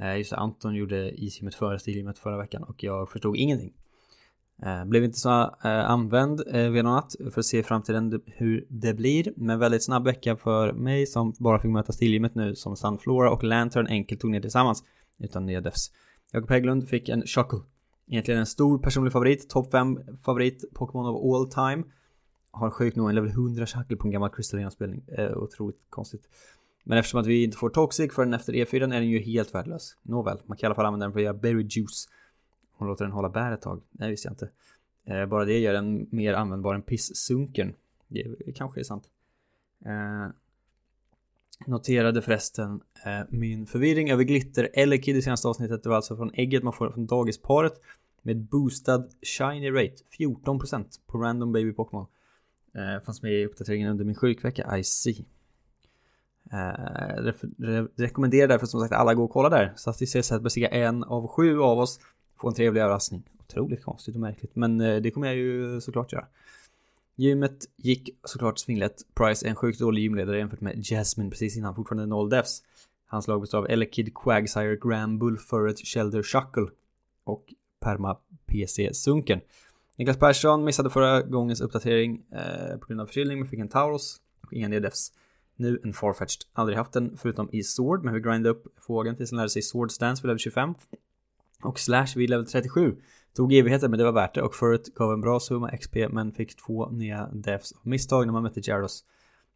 Eh, 0.00 0.16
just 0.18 0.30
det, 0.30 0.36
Anton 0.36 0.74
gjorde 0.74 1.10
isgymmet 1.10 1.54
före 1.54 1.78
stilgymmet 1.78 2.18
förra 2.18 2.38
veckan 2.38 2.62
och 2.62 2.84
jag 2.84 3.10
förstod 3.10 3.36
ingenting. 3.36 3.72
Eh, 4.62 4.84
blev 4.84 5.04
inte 5.04 5.18
så 5.18 5.42
eh, 5.64 5.90
använd 5.90 6.42
eh, 6.46 6.70
vid 6.70 6.84
något 6.84 7.14
för 7.32 7.40
att 7.40 7.46
se 7.46 7.58
i 7.58 7.62
framtiden 7.62 8.20
hur 8.26 8.66
det 8.68 8.94
blir. 8.94 9.32
Men 9.36 9.58
väldigt 9.58 9.84
snabb 9.84 10.04
vecka 10.04 10.36
för 10.36 10.72
mig 10.72 11.06
som 11.06 11.34
bara 11.38 11.58
fick 11.58 11.70
möta 11.70 11.92
stilgymmet 11.92 12.34
nu 12.34 12.54
som 12.54 12.76
Sunflora 12.76 13.30
och 13.30 13.44
Lantern 13.44 13.86
enkelt 13.86 14.20
tog 14.20 14.30
ner 14.30 14.40
tillsammans 14.40 14.84
utan 15.18 15.46
nya 15.46 15.60
defs. 15.60 15.90
Jakob 16.32 16.50
Hägglund 16.50 16.88
fick 16.88 17.08
en 17.08 17.22
Shaku. 17.26 17.60
Egentligen 18.08 18.40
en 18.40 18.46
stor 18.46 18.78
personlig 18.78 19.12
favorit, 19.12 19.50
topp 19.50 19.70
5 19.70 20.00
favorit 20.24 20.64
Pokémon 20.74 21.06
of 21.06 21.34
all 21.34 21.50
time. 21.50 21.84
Har 22.50 22.70
sjukt 22.70 22.96
nog 22.96 23.08
en 23.08 23.14
level 23.14 23.30
100 23.30 23.66
Shackle 23.66 23.96
på 23.96 24.06
en 24.06 24.10
gammal 24.10 24.30
Crystalina-spelning. 24.30 25.04
Eh, 25.18 25.36
otroligt 25.36 25.76
konstigt. 25.90 26.28
Men 26.84 26.98
eftersom 26.98 27.20
att 27.20 27.26
vi 27.26 27.44
inte 27.44 27.56
får 27.56 27.70
Toxic 27.70 28.14
förrän 28.14 28.34
efter 28.34 28.52
E4 28.52 28.84
är 28.84 28.88
den 28.88 29.08
ju 29.08 29.18
helt 29.18 29.54
värdelös. 29.54 29.96
Nåväl, 30.02 30.38
man 30.46 30.56
kan 30.56 30.66
i 30.66 30.68
alla 30.68 30.74
fall 30.74 30.86
använda 30.86 31.06
den 31.06 31.12
för 31.12 31.20
att 31.20 31.24
göra 31.24 31.34
Berry 31.34 31.66
Juice. 31.70 32.08
Hon 32.80 32.88
låter 32.88 33.04
den 33.04 33.12
hålla 33.12 33.28
bär 33.28 33.52
ett 33.52 33.62
tag. 33.62 33.82
Nej, 33.90 34.10
visste 34.10 34.28
jag 34.28 34.32
inte. 34.32 34.50
Eh, 35.04 35.26
bara 35.26 35.44
det 35.44 35.58
gör 35.58 35.72
den 35.72 36.06
mer 36.10 36.34
användbar 36.34 36.74
än 36.74 36.82
pissunken. 36.82 37.74
Det 38.08 38.52
kanske 38.54 38.80
är 38.80 38.84
sant. 38.84 39.04
Eh, 39.84 40.28
noterade 41.66 42.22
förresten 42.22 42.80
eh, 43.06 43.20
min 43.28 43.66
förvirring 43.66 44.10
över 44.10 44.24
glitter 44.24 44.70
eller 44.74 44.96
kid 44.96 45.16
i 45.16 45.22
senaste 45.22 45.48
avsnittet. 45.48 45.82
Det 45.82 45.88
var 45.88 45.96
alltså 45.96 46.16
från 46.16 46.30
ägget 46.34 46.62
man 46.62 46.72
får 46.72 46.90
från 46.90 47.06
dagisparet. 47.06 47.80
Med 48.22 48.36
boostad 48.36 49.08
shiny 49.22 49.70
rate 49.70 49.96
14% 50.18 50.84
på 51.06 51.18
random 51.18 51.52
baby 51.52 51.72
Pokémon. 51.72 52.06
Eh, 52.74 53.04
fanns 53.04 53.22
med 53.22 53.32
i 53.32 53.46
uppdateringen 53.46 53.90
under 53.90 54.04
min 54.04 54.14
sjukvecka, 54.14 54.78
I 54.78 54.84
see. 54.84 55.24
Eh, 56.52 57.22
re 57.22 57.32
re 57.58 57.86
rekommenderar 57.96 58.48
därför 58.48 58.66
som 58.66 58.80
sagt 58.80 58.92
alla 58.92 59.14
gå 59.14 59.24
och 59.24 59.30
kolla 59.30 59.48
där. 59.48 59.72
Så 59.76 59.90
att 59.90 60.02
vi 60.02 60.04
ses 60.04 60.40
bestiga 60.40 60.68
en 60.68 61.04
av 61.04 61.26
sju 61.28 61.60
av 61.60 61.78
oss 61.78 62.00
få 62.40 62.48
en 62.48 62.54
trevlig 62.54 62.80
överraskning. 62.80 63.22
Otroligt 63.40 63.84
konstigt 63.84 64.14
och 64.14 64.20
märkligt, 64.20 64.56
men 64.56 64.80
eh, 64.80 64.96
det 64.96 65.10
kommer 65.10 65.26
jag 65.26 65.36
ju 65.36 65.80
såklart 65.80 66.12
göra. 66.12 66.26
Gymmet 67.16 67.64
gick 67.76 68.10
såklart 68.24 68.58
svinglätt. 68.58 69.02
Price 69.14 69.46
är 69.46 69.50
en 69.50 69.56
sjukt 69.56 69.78
dålig 69.78 70.02
gymledare 70.02 70.38
jämfört 70.38 70.60
med 70.60 70.84
Jasmine 70.84 71.30
precis 71.30 71.56
innan, 71.56 71.74
fortfarande 71.74 72.06
noll 72.06 72.28
defs. 72.28 72.62
Hans 73.06 73.28
lag 73.28 73.40
består 73.40 73.58
av 73.58 73.70
Elekid, 73.70 74.14
Quagsire, 74.14 74.76
Grambull, 74.76 75.32
Bullfurret, 75.32 75.78
Shelder, 75.78 76.22
Shuckle 76.22 76.66
och 77.24 77.54
Perma 77.80 78.16
PC 78.46 78.94
Sunken. 78.94 79.40
Niklas 79.96 80.18
Persson 80.18 80.64
missade 80.64 80.90
förra 80.90 81.22
gångens 81.22 81.60
uppdatering 81.60 82.22
eh, 82.32 82.78
på 82.78 82.86
grund 82.86 83.00
av 83.00 83.06
förkylning 83.06 83.38
men 83.38 83.48
fick 83.48 83.58
en 83.58 83.68
Tauros 83.68 84.20
och 84.42 84.52
inga 84.52 84.68
nedefs. 84.68 85.12
Nu 85.56 85.80
en 85.84 85.92
Farfetched. 85.92 86.42
Aldrig 86.52 86.78
haft 86.78 86.92
den 86.92 87.16
förutom 87.16 87.48
i 87.52 87.62
Sword 87.62 88.04
men 88.04 88.14
vi 88.14 88.20
grindade 88.20 88.48
upp 88.48 88.66
fågeln 88.86 89.16
tills 89.16 89.30
den 89.30 89.36
lärde 89.36 89.50
sig 89.50 89.62
Sword 89.62 89.90
Stance 89.90 90.22
vid 90.22 90.28
level 90.28 90.38
25. 90.38 90.74
Och 91.62 91.80
Slash 91.80 92.06
vid 92.16 92.30
level 92.30 92.46
37 92.46 92.96
tog 93.36 93.52
evigheter 93.52 93.88
men 93.88 93.98
det 93.98 94.04
var 94.04 94.12
värt 94.12 94.34
det 94.34 94.42
och 94.42 94.54
förut 94.54 94.94
gav 94.94 95.12
en 95.12 95.20
bra 95.20 95.40
summa 95.40 95.70
XP 95.76 95.96
men 96.10 96.32
fick 96.32 96.56
två 96.56 96.90
nya 96.90 97.26
defs 97.32 97.72
av 97.72 97.86
misstag 97.86 98.26
när 98.26 98.32
man 98.32 98.42
mötte 98.42 98.60
Gyarados. 98.60 99.04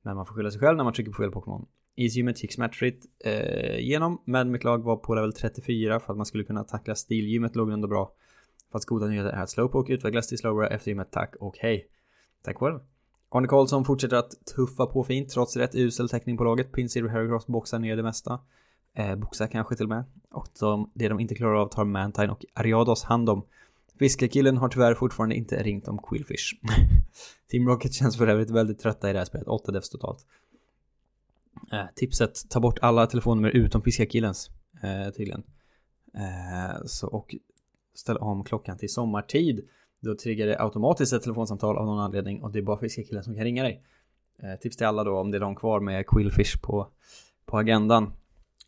Men 0.02 0.16
man 0.16 0.26
får 0.26 0.34
skylla 0.34 0.50
sig 0.50 0.60
själv 0.60 0.76
när 0.76 0.84
man 0.84 0.92
trycker 0.92 1.12
på 1.12 1.22
fel 1.22 1.30
Pokémon. 1.30 1.66
Isgymmet 1.96 2.42
gick 2.42 2.52
smärtfritt 2.52 3.04
eh, 3.24 3.78
igenom 3.78 4.22
men 4.24 4.50
mitt 4.50 4.64
lag 4.64 4.82
var 4.82 4.96
på 4.96 5.14
level 5.14 5.32
34 5.32 6.00
för 6.00 6.12
att 6.12 6.16
man 6.16 6.26
skulle 6.26 6.44
kunna 6.44 6.64
tackla 6.64 6.94
stilgymmet 6.94 7.56
låg 7.56 7.70
ändå 7.70 7.88
bra. 7.88 8.12
Fast 8.72 8.86
goda 8.86 9.06
nyheter 9.06 9.30
är 9.30 9.42
att 9.42 9.50
Slowpoke 9.50 9.92
utvecklas 9.92 10.28
till 10.28 10.38
Slowbra 10.38 10.68
efter 10.68 10.90
gymmet, 10.90 11.08
tack 11.10 11.34
och 11.40 11.58
hej. 11.58 11.88
Tack 12.42 12.58
själv. 12.58 12.80
Arne 13.28 13.48
Karlsson 13.48 13.84
fortsätter 13.84 14.16
att 14.16 14.46
tuffa 14.54 14.86
på 14.86 15.04
fint 15.04 15.28
trots 15.28 15.56
rätt 15.56 15.74
usel 15.74 16.08
täckning 16.08 16.36
på 16.36 16.44
laget. 16.44 16.72
Pin 16.72 16.88
Silver 16.88 17.10
Heracross 17.10 17.46
boxar 17.46 17.78
ner 17.78 17.96
det 17.96 18.02
mesta. 18.02 18.40
Eh, 18.94 19.16
boxar 19.16 19.46
kanske 19.46 19.76
till 19.76 19.84
och 19.84 19.90
med. 19.90 20.04
Och 20.30 20.48
de, 20.60 20.90
det 20.94 21.08
de 21.08 21.20
inte 21.20 21.34
klarar 21.34 21.54
av 21.54 21.68
tar 21.68 21.84
Mantine 21.84 22.32
och 22.32 22.44
Ariados 22.54 23.04
hand 23.04 23.28
om. 23.28 23.44
Fiskekillen 23.98 24.56
har 24.56 24.68
tyvärr 24.68 24.94
fortfarande 24.94 25.34
inte 25.34 25.62
ringt 25.62 25.88
om 25.88 25.98
Quillfish. 25.98 26.52
Team 27.50 27.68
Rocket 27.68 27.92
känns 27.92 28.16
för 28.16 28.26
övrigt 28.26 28.50
väldigt 28.50 28.78
trötta 28.78 29.10
i 29.10 29.12
det 29.12 29.18
här 29.18 29.26
spelet, 29.26 29.48
8 29.48 29.72
devs 29.72 29.90
totalt. 29.90 30.26
Eh, 31.72 31.84
tipset, 31.94 32.50
ta 32.50 32.60
bort 32.60 32.78
alla 32.82 33.06
telefonnummer 33.06 33.50
utom 33.50 33.82
Fiskekillens, 33.82 34.50
eh, 34.82 35.12
tydligen. 35.12 35.42
Eh, 36.14 36.84
så, 36.86 37.08
och 37.08 37.34
ställ 37.94 38.16
om 38.16 38.44
klockan 38.44 38.78
till 38.78 38.92
sommartid. 38.92 39.68
Då 40.00 40.16
triggar 40.16 40.46
det 40.46 40.60
automatiskt 40.60 41.12
ett 41.12 41.22
telefonsamtal 41.22 41.76
av 41.76 41.86
någon 41.86 42.00
anledning 42.00 42.42
och 42.42 42.52
det 42.52 42.58
är 42.58 42.62
bara 42.62 42.78
Fiskekillen 42.78 43.24
som 43.24 43.34
kan 43.34 43.44
ringa 43.44 43.62
dig. 43.62 43.82
Eh, 44.38 44.60
tips 44.60 44.76
till 44.76 44.86
alla 44.86 45.04
då 45.04 45.18
om 45.18 45.30
det 45.30 45.38
är 45.38 45.40
någon 45.40 45.56
kvar 45.56 45.80
med 45.80 46.06
Quillfish 46.06 46.60
på, 46.62 46.88
på 47.46 47.58
agendan. 47.58 48.12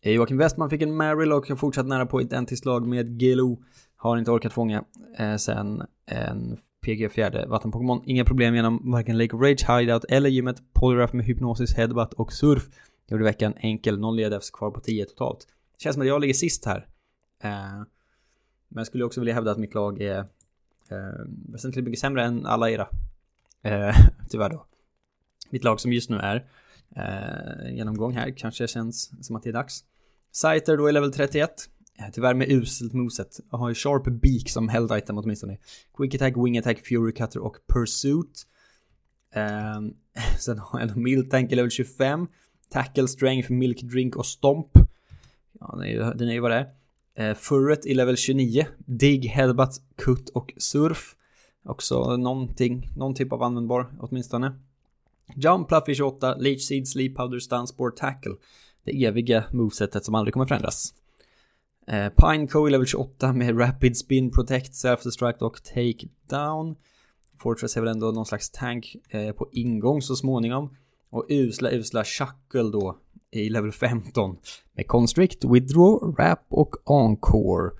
Eh, 0.07 0.13
Joakim 0.13 0.37
Westman 0.37 0.69
fick 0.69 0.81
en 0.81 0.97
Merrill 0.97 1.31
och 1.31 1.49
har 1.49 1.55
fortsatt 1.55 1.87
nära 1.87 2.05
på 2.05 2.21
identiskt 2.21 2.65
lag 2.65 2.87
med 2.87 3.21
Gelo. 3.21 3.63
Har 3.95 4.17
inte 4.17 4.31
orkat 4.31 4.53
fånga 4.53 4.83
eh, 5.17 5.35
sen 5.35 5.83
en 6.05 6.57
PG 6.81 7.11
fjärde 7.11 7.45
vattenpokémon. 7.47 8.01
Inga 8.05 8.25
problem 8.25 8.55
genom 8.55 8.91
varken 8.91 9.17
Lake 9.17 9.35
of 9.35 9.41
Rage, 9.41 9.65
Hideout 9.69 10.05
eller 10.09 10.29
gymmet. 10.29 10.73
Polygraph 10.73 11.15
med 11.15 11.25
Hypnosis, 11.25 11.75
Headbutt 11.75 12.13
och 12.13 12.33
Surf. 12.33 12.63
Gjorde 13.07 13.23
veckan 13.23 13.53
enkel, 13.57 13.99
noll 13.99 14.15
ledefs 14.15 14.51
kvar 14.51 14.71
på 14.71 14.79
10 14.79 15.05
totalt. 15.05 15.47
Känns 15.77 15.93
som 15.93 16.01
att 16.01 16.07
jag 16.07 16.21
ligger 16.21 16.33
sist 16.33 16.65
här. 16.65 16.87
Eh, 17.43 17.49
men 18.67 18.77
jag 18.77 18.87
skulle 18.87 19.03
också 19.03 19.21
vilja 19.21 19.33
hävda 19.33 19.51
att 19.51 19.57
mitt 19.57 19.73
lag 19.73 20.01
är 20.01 20.19
eh, 20.89 21.25
väsentligt 21.49 21.85
mycket 21.85 21.99
sämre 21.99 22.23
än 22.23 22.45
alla 22.45 22.69
era. 22.69 22.87
Eh, 23.61 23.95
tyvärr 24.29 24.49
då. 24.49 24.65
Mitt 25.49 25.63
lag 25.63 25.79
som 25.79 25.93
just 25.93 26.09
nu 26.09 26.17
är 26.17 26.45
eh, 26.95 27.75
genomgång 27.75 28.13
här 28.13 28.33
kanske 28.37 28.67
känns 28.67 29.25
som 29.25 29.35
att 29.35 29.43
det 29.43 29.49
är 29.49 29.53
dags. 29.53 29.83
Scyther 30.37 30.77
då 30.77 30.87
är 30.87 30.91
level 30.91 31.11
31. 31.11 31.49
Eh, 31.99 32.05
tyvärr 32.13 32.33
med 32.33 32.51
uselt 32.51 32.93
moset. 32.93 33.39
Jag 33.51 33.57
har 33.57 33.69
ju 33.69 33.75
Sharp 33.75 34.03
Beak 34.03 34.49
som 34.49 34.69
held 34.69 34.91
item 34.91 35.17
åtminstone. 35.17 35.57
Quick 35.97 36.15
Attack, 36.15 36.33
Wing 36.37 36.57
Attack, 36.57 36.85
Fury 36.87 37.11
Cutter 37.11 37.39
och 37.39 37.57
Pursuit. 37.73 38.47
Um, 39.35 39.93
sen 40.39 40.59
har 40.59 40.79
jag 40.79 40.97
Mild 40.97 41.31
Tank 41.31 41.51
level 41.51 41.71
25. 41.71 42.27
Tackle 42.69 43.07
Strength, 43.07 43.51
Milk 43.51 43.81
Drink 43.81 44.15
och 44.15 44.25
Stomp. 44.25 44.67
Ja, 45.59 45.69
den 45.71 45.81
är 45.81 45.87
ju, 45.87 46.13
den 46.13 46.29
är 46.29 46.33
ju 46.33 46.39
vad 46.39 46.51
det 46.51 46.67
är. 47.15 47.29
Uh, 47.29 47.35
Furret 47.35 47.85
i 47.85 47.93
level 47.93 48.17
29. 48.17 48.67
Dig, 48.77 49.27
Headbutt, 49.27 49.81
Cut 49.95 50.29
och 50.29 50.53
Surf. 50.57 51.15
Också 51.63 52.17
någonting, 52.17 52.89
någon 52.95 53.15
typ 53.15 53.31
av 53.31 53.43
användbar 53.43 53.87
åtminstone. 53.99 54.59
Jump, 55.35 55.69
Fluffy 55.69 55.95
28, 55.95 56.35
Leech 56.35 56.61
Seed, 56.61 56.87
Sleep 56.87 57.15
Powder, 57.15 57.39
Stun, 57.39 57.67
Spore, 57.67 57.91
Tackle. 57.95 58.35
Det 58.87 59.05
eviga 59.05 59.43
movesetet 59.51 60.05
som 60.05 60.15
aldrig 60.15 60.33
kommer 60.33 60.45
förändras. 60.45 60.93
Eh, 61.87 62.09
Pineco 62.09 62.67
i 62.67 62.71
level 62.71 62.87
28 62.87 63.33
med 63.33 63.59
Rapid 63.59 63.97
Spin, 63.97 64.31
Protect, 64.31 64.73
Self-Destruct 64.73 65.41
och 65.41 65.63
Take 65.63 66.07
Down. 66.29 66.75
Fortress 67.39 67.77
är 67.77 67.81
väl 67.81 67.89
ändå 67.89 68.11
någon 68.11 68.25
slags 68.25 68.49
tank 68.49 68.95
eh, 69.09 69.31
på 69.31 69.49
ingång 69.51 70.01
så 70.01 70.15
småningom. 70.15 70.75
Och 71.09 71.25
usla, 71.29 71.71
usla 71.71 72.03
Shackle 72.03 72.71
då 72.71 72.97
i 73.31 73.49
level 73.49 73.71
15 73.71 74.37
med 74.73 74.87
Constrict, 74.87 75.45
Withdraw, 75.45 76.15
Wrap 76.17 76.45
och 76.49 76.75
Encore. 76.85 77.71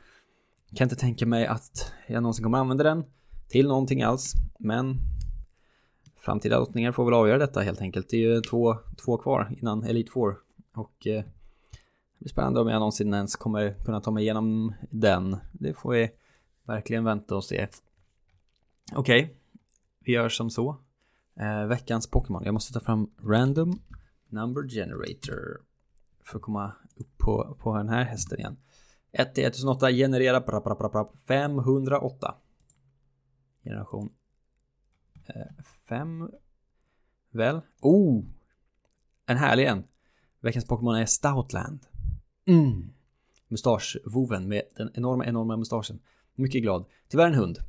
Kan 0.76 0.86
inte 0.86 0.96
tänka 0.96 1.26
mig 1.26 1.46
att 1.46 1.94
jag 2.08 2.24
någonsin 2.24 2.44
kommer 2.44 2.58
använda 2.58 2.84
den 2.84 3.04
till 3.50 3.68
någonting 3.68 4.02
alls, 4.02 4.34
men 4.60 4.98
framtida 6.22 6.60
lottningar 6.60 6.92
får 6.92 7.06
väl 7.06 7.14
avgöra 7.14 7.38
detta 7.38 7.62
helt 7.62 7.82
enkelt. 7.82 8.10
Det 8.10 8.18
är 8.18 8.36
ju 8.36 8.42
två, 8.42 8.76
två 9.06 9.18
kvar 9.18 9.56
innan 9.62 9.84
Elite 9.84 10.12
Four 10.12 10.47
och 10.78 11.08
eh, 11.08 11.24
det 11.24 12.20
blir 12.20 12.30
spännande 12.30 12.60
om 12.60 12.68
jag 12.68 12.80
någonsin 12.80 13.14
ens 13.14 13.36
kommer 13.36 13.74
kunna 13.86 14.02
ta 14.02 14.12
mig 14.12 14.24
igenom 14.24 14.74
den. 14.90 15.38
Det 15.52 15.74
får 15.74 15.92
vi 15.92 16.10
verkligen 16.64 17.04
vänta 17.04 17.36
och 17.36 17.44
se. 17.44 17.68
Okej, 18.96 19.24
okay. 19.24 19.36
vi 20.00 20.12
gör 20.12 20.30
som 20.30 20.50
så. 20.50 20.78
Eh, 21.40 21.66
veckans 21.66 22.08
Pokémon. 22.08 22.44
Jag 22.46 22.54
måste 22.54 22.74
ta 22.74 22.80
fram 22.80 23.12
Random 23.24 23.80
Number 24.30 24.70
Generator. 24.70 25.62
För 26.24 26.38
att 26.38 26.42
komma 26.44 26.72
upp 26.96 27.18
på, 27.18 27.58
på 27.60 27.78
den 27.78 27.90
här 27.90 28.04
hästen 28.04 28.40
igen. 28.40 28.58
1 29.12 29.36
till 29.36 29.46
1008 29.46 29.92
generera 29.92 30.44
508. 31.28 32.36
Generation 33.64 34.10
5. 35.90 36.22
Eh, 36.22 36.28
Väl? 37.32 37.62
Oh! 37.82 38.24
En 39.26 39.38
härlig 39.38 39.66
en. 39.66 39.84
Veckans 40.42 40.66
Pokémon 40.66 40.96
är 40.96 41.06
Stoutland. 41.06 41.80
Mm. 42.48 42.90
Mustaschvoven 43.48 44.48
med 44.48 44.62
den 44.76 44.92
enorma, 44.94 45.26
enorma 45.26 45.58
mustaschen. 45.58 46.00
Mycket 46.36 46.62
glad. 46.62 46.86
Tyvärr 47.08 47.28
en 47.28 47.34
hund. 47.34 47.60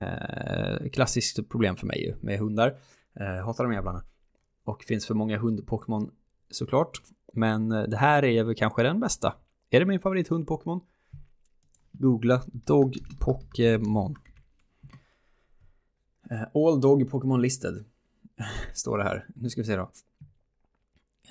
Eh, 0.00 0.88
klassiskt 0.90 1.48
problem 1.48 1.76
för 1.76 1.86
mig 1.86 2.04
ju 2.04 2.16
med 2.20 2.38
hundar. 2.38 2.78
Eh, 3.14 3.44
hatar 3.44 3.64
de 3.64 3.72
jävlarna. 3.72 4.04
Och 4.64 4.84
finns 4.84 5.06
för 5.06 5.14
många 5.14 5.38
hund-Pokémon 5.38 6.10
såklart. 6.50 7.02
Men 7.32 7.72
eh, 7.72 7.82
det 7.82 7.96
här 7.96 8.24
är 8.24 8.44
väl 8.44 8.54
kanske 8.54 8.82
den 8.82 9.00
bästa. 9.00 9.34
Är 9.70 9.80
det 9.80 9.86
min 9.86 10.00
favorit 10.00 10.28
hund-Pokémon? 10.28 10.80
Googla 11.92 12.42
Dog 12.46 12.98
Pokémon. 13.18 14.14
Uh, 16.30 16.42
all 16.54 16.80
Dog 16.80 17.10
Pokémon 17.10 17.42
listed. 17.42 17.84
Står 18.74 18.98
det 18.98 19.04
här. 19.04 19.26
Nu 19.34 19.50
ska 19.50 19.60
vi 19.60 19.66
se 19.66 19.76
då. 19.76 19.90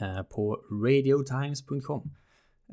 Eh, 0.01 0.23
på 0.23 0.59
radiotimes.com. 0.83 2.01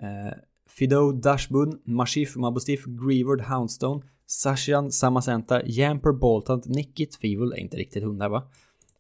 Eh, 0.01 0.35
Fido, 0.67 1.13
Dashbun, 1.13 1.81
Mashif, 1.85 2.37
Mabostif, 2.37 2.85
Greevard, 2.87 3.41
Houndstone, 3.41 4.03
Sashian, 4.27 4.93
Samacenta, 4.93 5.63
Jamper, 5.67 6.13
Boltant, 6.13 6.67
Nickit, 6.67 7.17
Feeble, 7.17 7.57
är 7.57 7.61
inte 7.61 7.77
riktigt 7.77 8.03
hundar 8.03 8.29
va? 8.29 8.43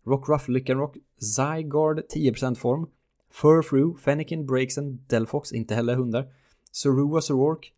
Rockruff, 0.07 0.49
Lyckanrock 0.49 0.97
Zygarde 1.21 2.03
10% 2.15 2.55
form, 2.55 2.87
Furfru, 3.31 3.97
Fennekin, 3.97 4.47
Breaksen, 4.47 5.05
Delfox, 5.07 5.53
inte 5.53 5.75
heller 5.75 5.95
hundar, 5.95 6.29
Sorua, 6.71 7.21
Sorork, 7.21 7.73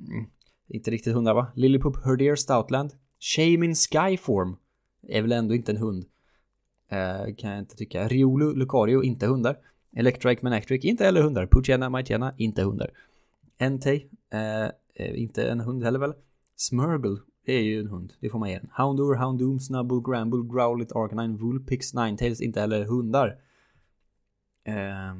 mm, 0.00 0.26
inte 0.68 0.90
riktigt 0.90 1.14
hundar 1.14 1.34
va? 1.34 1.46
Lillipup, 1.54 2.04
Herdeer 2.04 2.36
Stoutland, 2.36 2.90
Shamin 3.20 3.74
Skyform, 3.74 4.56
är 5.08 5.22
väl 5.22 5.32
ändå 5.32 5.54
inte 5.54 5.72
en 5.72 5.78
hund. 5.78 6.04
Eh, 6.88 7.34
kan 7.34 7.50
jag 7.50 7.58
inte 7.58 7.76
tycka. 7.76 8.08
Riolu, 8.08 8.54
Lucario, 8.54 9.02
inte 9.02 9.26
hundar. 9.26 9.58
Electric, 9.98 10.42
Manectric, 10.42 10.84
inte 10.84 11.04
heller 11.04 11.22
hundar. 11.22 11.46
Puchena, 11.46 11.90
Maitiana, 11.90 12.34
inte 12.36 12.62
hundar. 12.62 12.90
Entei, 13.58 14.08
eh, 14.30 14.64
eh, 14.94 15.22
inte 15.22 15.50
en 15.50 15.60
hund 15.60 15.84
heller 15.84 15.98
väl. 15.98 16.14
Smurgle, 16.56 17.16
det 17.44 17.52
är 17.52 17.62
ju 17.62 17.80
en 17.80 17.86
hund, 17.86 18.12
det 18.20 18.30
får 18.30 18.38
man 18.38 18.50
ge 18.50 18.58
den. 18.58 18.70
Houndour, 18.76 19.14
Houndoom, 19.14 19.60
Snubble, 19.60 20.02
Gramble, 20.04 20.54
Growlit, 20.54 20.92
Arcanine, 20.92 21.36
Vulpix, 21.36 21.94
Ninetales, 21.94 22.40
inte 22.40 22.60
heller 22.60 22.84
hundar. 22.84 23.38
Eh, 24.64 25.14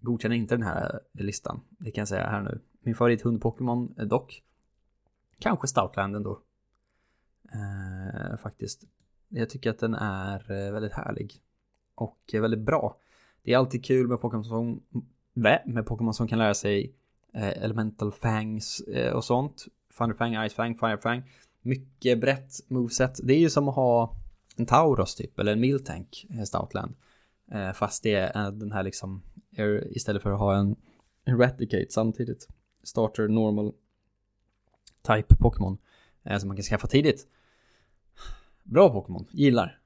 godkänner 0.00 0.36
inte 0.36 0.54
den 0.54 0.62
här 0.62 1.00
eh, 1.18 1.24
listan, 1.24 1.60
det 1.78 1.90
kan 1.90 2.02
jag 2.02 2.08
säga 2.08 2.26
här 2.26 2.42
nu. 2.42 2.60
Min 2.80 2.94
favorithund 2.94 3.42
Pokémon 3.42 3.94
eh, 3.98 4.06
dock. 4.06 4.42
Kanske 5.38 5.66
Stoutland 5.66 6.16
ändå. 6.16 6.40
Eh, 7.52 8.36
faktiskt. 8.36 8.84
Jag 9.28 9.50
tycker 9.50 9.70
att 9.70 9.78
den 9.78 9.94
är 9.94 10.72
väldigt 10.72 10.92
härlig. 10.92 11.40
Och 11.94 12.18
väldigt 12.32 12.60
bra. 12.60 12.96
Det 13.44 13.52
är 13.52 13.58
alltid 13.58 13.84
kul 13.84 14.08
med 14.08 14.20
Pokémon 14.20 14.44
som, 14.44 14.82
med 15.64 15.86
Pokémon 15.86 16.14
som 16.14 16.28
kan 16.28 16.38
lära 16.38 16.54
sig 16.54 16.94
eh, 17.34 17.62
Elemental 17.64 18.12
Fangs 18.12 18.80
eh, 18.80 19.12
och 19.12 19.24
sånt. 19.24 19.66
Thunderfang, 19.98 20.44
Icefang, 20.44 20.78
Firefang. 20.78 21.22
Mycket 21.62 22.20
brett 22.20 22.52
moveset. 22.68 23.20
Det 23.22 23.34
är 23.34 23.38
ju 23.38 23.50
som 23.50 23.68
att 23.68 23.74
ha 23.74 24.16
en 24.56 24.66
Tauros 24.66 25.14
typ, 25.14 25.38
eller 25.38 25.52
en 25.52 25.60
Miltank, 25.60 26.26
eh, 26.30 26.42
Stoutland. 26.42 26.94
Eh, 27.50 27.72
fast 27.72 28.02
det 28.02 28.14
är 28.14 28.50
den 28.50 28.72
här 28.72 28.82
liksom, 28.82 29.22
eh, 29.56 29.66
istället 29.90 30.22
för 30.22 30.32
att 30.32 30.38
ha 30.38 30.56
en 30.56 30.76
Eradicate 31.24 31.86
samtidigt. 31.90 32.48
Starter 32.82 33.28
normal 33.28 33.72
type 35.02 35.36
Pokémon. 35.36 35.78
Eh, 36.22 36.38
som 36.38 36.48
man 36.48 36.56
kan 36.56 36.62
skaffa 36.62 36.86
tidigt. 36.86 37.26
Bra 38.62 38.90
Pokémon, 38.90 39.26
gillar. 39.30 39.78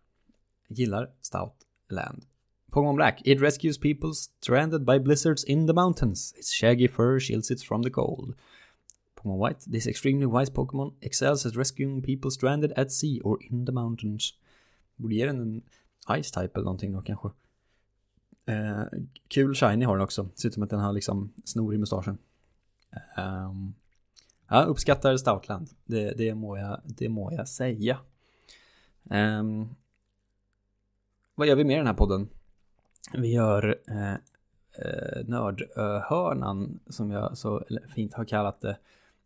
Gillar 0.69 1.11
Stoutland. 1.21 2.25
Pokémon 2.71 2.97
Black. 2.97 3.21
It 3.25 3.41
rescues 3.41 3.79
people 3.79 4.13
stranded 4.15 4.85
by 4.85 4.99
blizzards 4.99 5.45
in 5.45 5.67
the 5.67 5.73
mountains. 5.73 6.35
Its 6.37 6.53
shaggy 6.53 6.87
fur 6.87 7.21
shields 7.21 7.51
it 7.51 7.63
from 7.63 7.83
the 7.83 7.91
cold. 7.91 8.35
Pokemon 9.15 9.39
White. 9.39 9.71
This 9.73 9.87
extremely 9.87 10.27
wise 10.27 10.51
Pokemon 10.51 10.93
excels 11.01 11.47
at 11.47 11.57
rescuing 11.57 12.03
people 12.03 12.31
stranded 12.31 12.73
at 12.77 12.93
sea 12.93 13.21
or 13.25 13.39
in 13.51 13.65
the 13.65 13.73
mountains. 13.73 14.35
Borde 14.97 15.15
ge 15.15 15.27
den 15.27 15.41
en 15.41 15.63
Ice 16.23 16.31
type 16.31 16.51
eller 16.55 16.65
någonting 16.65 16.93
då 16.93 17.03
kanske. 17.03 17.29
Eh, 18.47 18.85
kul 19.29 19.55
shiny 19.55 19.85
har 19.85 19.97
den 19.97 20.05
också. 20.05 20.29
Ser 20.35 20.49
ut 20.49 20.55
som 20.55 20.63
att 20.63 20.71
den 20.71 20.81
har 20.81 20.93
liksom 20.93 21.33
snor 21.45 21.75
i 21.75 21.79
mustaschen. 21.79 22.19
Um, 23.17 23.75
Jag 24.51 24.69
uppskattar 24.69 25.17
Stoutland. 25.17 25.71
Det, 25.85 26.11
det, 26.17 26.35
må, 26.35 26.59
jag, 26.59 26.81
det 26.85 27.09
må 27.09 27.33
jag 27.33 27.49
säga. 27.49 27.99
Um, 29.05 29.75
vad 31.35 31.47
gör 31.47 31.57
vi 31.57 31.65
mer 31.65 31.75
i 31.75 31.79
den 31.79 31.87
här 31.87 31.95
podden? 31.95 32.29
Vi 33.12 33.33
gör 33.33 33.78
eh, 33.88 34.12
eh, 34.12 35.25
Nördhörnan 35.26 36.81
som 36.87 37.11
jag 37.11 37.38
så 37.38 37.64
fint 37.95 38.14
har 38.14 38.25
kallat 38.25 38.61
det. 38.61 38.78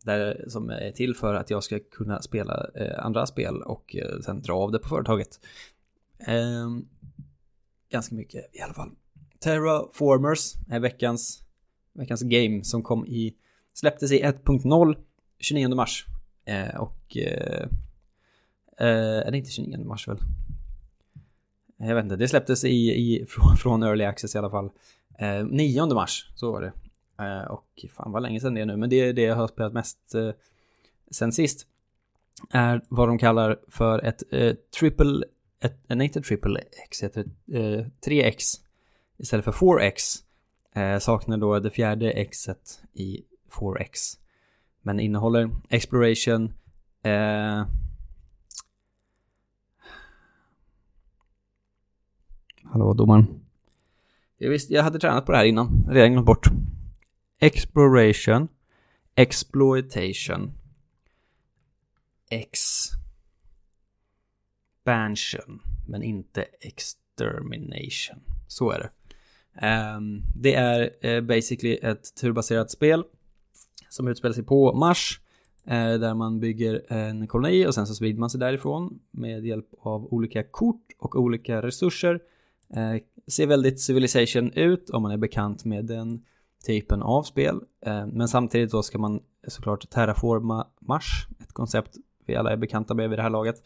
Där, 0.04 0.44
som 0.48 0.70
är 0.70 0.92
till 0.92 1.16
för 1.16 1.34
att 1.34 1.50
jag 1.50 1.64
ska 1.64 1.78
kunna 1.78 2.22
spela 2.22 2.66
eh, 2.74 3.04
andra 3.04 3.26
spel 3.26 3.62
och 3.62 3.96
eh, 3.96 4.20
sen 4.20 4.42
dra 4.42 4.52
av 4.52 4.72
det 4.72 4.78
på 4.78 4.88
företaget. 4.88 5.40
Eh, 6.18 6.68
ganska 7.90 8.14
mycket 8.14 8.50
i 8.52 8.60
alla 8.60 8.74
fall. 8.74 8.90
Terraformers 9.38 10.54
är 10.70 10.80
veckans, 10.80 11.42
veckans 11.92 12.22
game 12.22 12.64
som 12.64 12.82
kom 12.82 13.06
i, 13.06 13.34
släpptes 13.74 14.12
i 14.12 14.22
1.0 14.22 14.96
29 15.42 15.74
mars. 15.74 16.06
Eh, 16.44 16.76
och 16.76 17.16
eh, 17.16 17.68
eh, 18.78 19.26
är 19.26 19.30
det 19.30 19.38
inte 19.38 19.50
29 19.50 19.84
mars 19.84 20.08
väl? 20.08 20.18
Jag 21.88 21.94
vet 21.94 22.04
inte, 22.04 22.16
det 22.16 22.28
släpptes 22.28 22.64
i, 22.64 22.68
i, 22.68 23.26
från, 23.28 23.56
från 23.56 23.82
Early 23.82 24.04
Access 24.04 24.34
i 24.34 24.38
alla 24.38 24.50
fall. 24.50 24.70
Eh, 25.18 25.44
9 25.44 25.86
mars, 25.86 26.30
så 26.34 26.52
var 26.52 26.60
det. 26.60 26.72
Eh, 27.24 27.50
och 27.50 27.84
fan 27.96 28.12
vad 28.12 28.22
länge 28.22 28.40
sedan 28.40 28.54
det 28.54 28.60
är 28.60 28.66
nu, 28.66 28.76
men 28.76 28.90
det 28.90 28.96
är 28.96 29.12
det 29.12 29.22
jag 29.22 29.36
har 29.36 29.48
spelat 29.48 29.72
mest 29.72 30.14
eh, 30.14 30.30
sen 31.10 31.32
sist. 31.32 31.66
Är 32.50 32.80
vad 32.88 33.08
de 33.08 33.18
kallar 33.18 33.60
för 33.68 34.04
ett 34.04 34.22
eh, 34.30 34.54
triple, 34.80 35.24
ett, 35.60 35.90
eh, 35.90 35.96
nej 35.96 36.06
inte 36.06 36.22
triple 36.22 36.60
X, 36.88 37.02
heter 37.02 37.24
eh, 37.52 37.86
3X 38.06 38.60
istället 39.16 39.44
för 39.44 39.52
4X. 39.52 40.22
Eh, 40.74 40.98
saknar 40.98 41.36
då 41.36 41.58
det 41.58 41.70
fjärde 41.70 42.24
Xet 42.24 42.82
i 42.92 43.22
4X. 43.50 44.18
Men 44.82 45.00
innehåller 45.00 45.50
exploration, 45.68 46.52
eh, 47.02 47.66
Hallå 52.72 52.94
domaren. 52.94 53.26
Jag 54.38 54.50
visste, 54.50 54.74
jag 54.74 54.82
hade 54.82 54.98
tränat 54.98 55.26
på 55.26 55.32
det 55.32 55.38
här 55.38 55.44
innan, 55.44 55.86
redan 55.90 56.12
glömt 56.12 56.26
bort. 56.26 56.46
Exploration, 57.38 58.48
exploitation, 59.14 60.52
expansion, 64.84 65.60
men 65.88 66.02
inte 66.02 66.42
extermination. 66.60 68.20
Så 68.48 68.70
är 68.70 68.78
det. 68.78 68.90
Um, 69.96 70.22
det 70.36 70.54
är 70.54 71.06
uh, 71.06 71.20
basically 71.20 71.74
ett 71.74 72.14
turbaserat 72.14 72.70
spel 72.70 73.04
som 73.88 74.08
utspelar 74.08 74.32
sig 74.32 74.44
på 74.44 74.72
Mars. 74.72 75.20
Uh, 75.66 75.94
där 76.00 76.14
man 76.14 76.40
bygger 76.40 76.92
en 76.92 77.26
koloni 77.26 77.66
och 77.66 77.74
sen 77.74 77.86
så 77.86 77.94
sprider 77.94 78.20
man 78.20 78.30
sig 78.30 78.40
därifrån 78.40 79.00
med 79.10 79.46
hjälp 79.46 79.68
av 79.80 80.14
olika 80.14 80.42
kort 80.42 80.86
och 80.98 81.16
olika 81.16 81.62
resurser. 81.62 82.20
Eh, 82.76 83.02
ser 83.26 83.46
väldigt 83.46 83.80
civilization 83.80 84.52
ut 84.52 84.90
om 84.90 85.02
man 85.02 85.12
är 85.12 85.16
bekant 85.16 85.64
med 85.64 85.84
den 85.84 86.24
typen 86.66 87.02
av 87.02 87.22
spel. 87.22 87.60
Eh, 87.86 88.06
men 88.06 88.28
samtidigt 88.28 88.70
då 88.70 88.82
ska 88.82 88.98
man 88.98 89.20
såklart 89.48 89.90
terraforma 89.90 90.66
Mars, 90.80 91.26
ett 91.40 91.52
koncept 91.52 91.96
vi 92.26 92.36
alla 92.36 92.52
är 92.52 92.56
bekanta 92.56 92.94
med 92.94 93.10
vid 93.10 93.18
det 93.18 93.22
här 93.22 93.30
laget. 93.30 93.62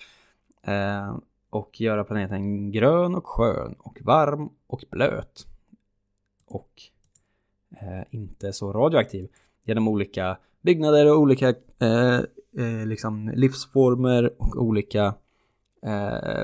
Eh, 0.63 1.17
och 1.51 1.81
göra 1.81 2.05
planeten 2.05 2.73
grön 2.73 3.15
och 3.15 3.27
skön 3.27 3.75
och 3.79 3.99
varm 4.03 4.49
och 4.67 4.85
blöt 4.91 5.47
och 6.47 6.83
eh, 7.71 8.03
inte 8.11 8.53
så 8.53 8.73
radioaktiv 8.73 9.29
genom 9.65 9.89
olika 9.89 10.39
byggnader 10.61 11.13
och 11.13 11.19
olika 11.19 11.49
eh, 11.79 12.21
eh, 12.59 12.87
liksom 12.87 13.33
livsformer 13.35 14.43
och 14.43 14.57
olika 14.57 15.15
Eh, 15.83 16.41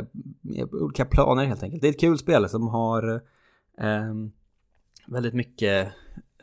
eh, 0.58 0.68
olika 0.72 1.04
planer 1.04 1.44
helt 1.44 1.62
enkelt. 1.62 1.82
Det 1.82 1.88
är 1.88 1.92
ett 1.92 2.00
kul 2.00 2.18
spel 2.18 2.48
som 2.48 2.68
har 2.68 3.14
eh, 3.78 4.14
väldigt 5.06 5.34
mycket 5.34 5.92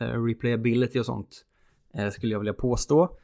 eh, 0.00 0.24
replayability 0.24 1.00
och 1.00 1.06
sånt 1.06 1.44
eh, 1.94 2.10
skulle 2.10 2.32
jag 2.32 2.40
vilja 2.40 2.54
påstå. 2.54 3.16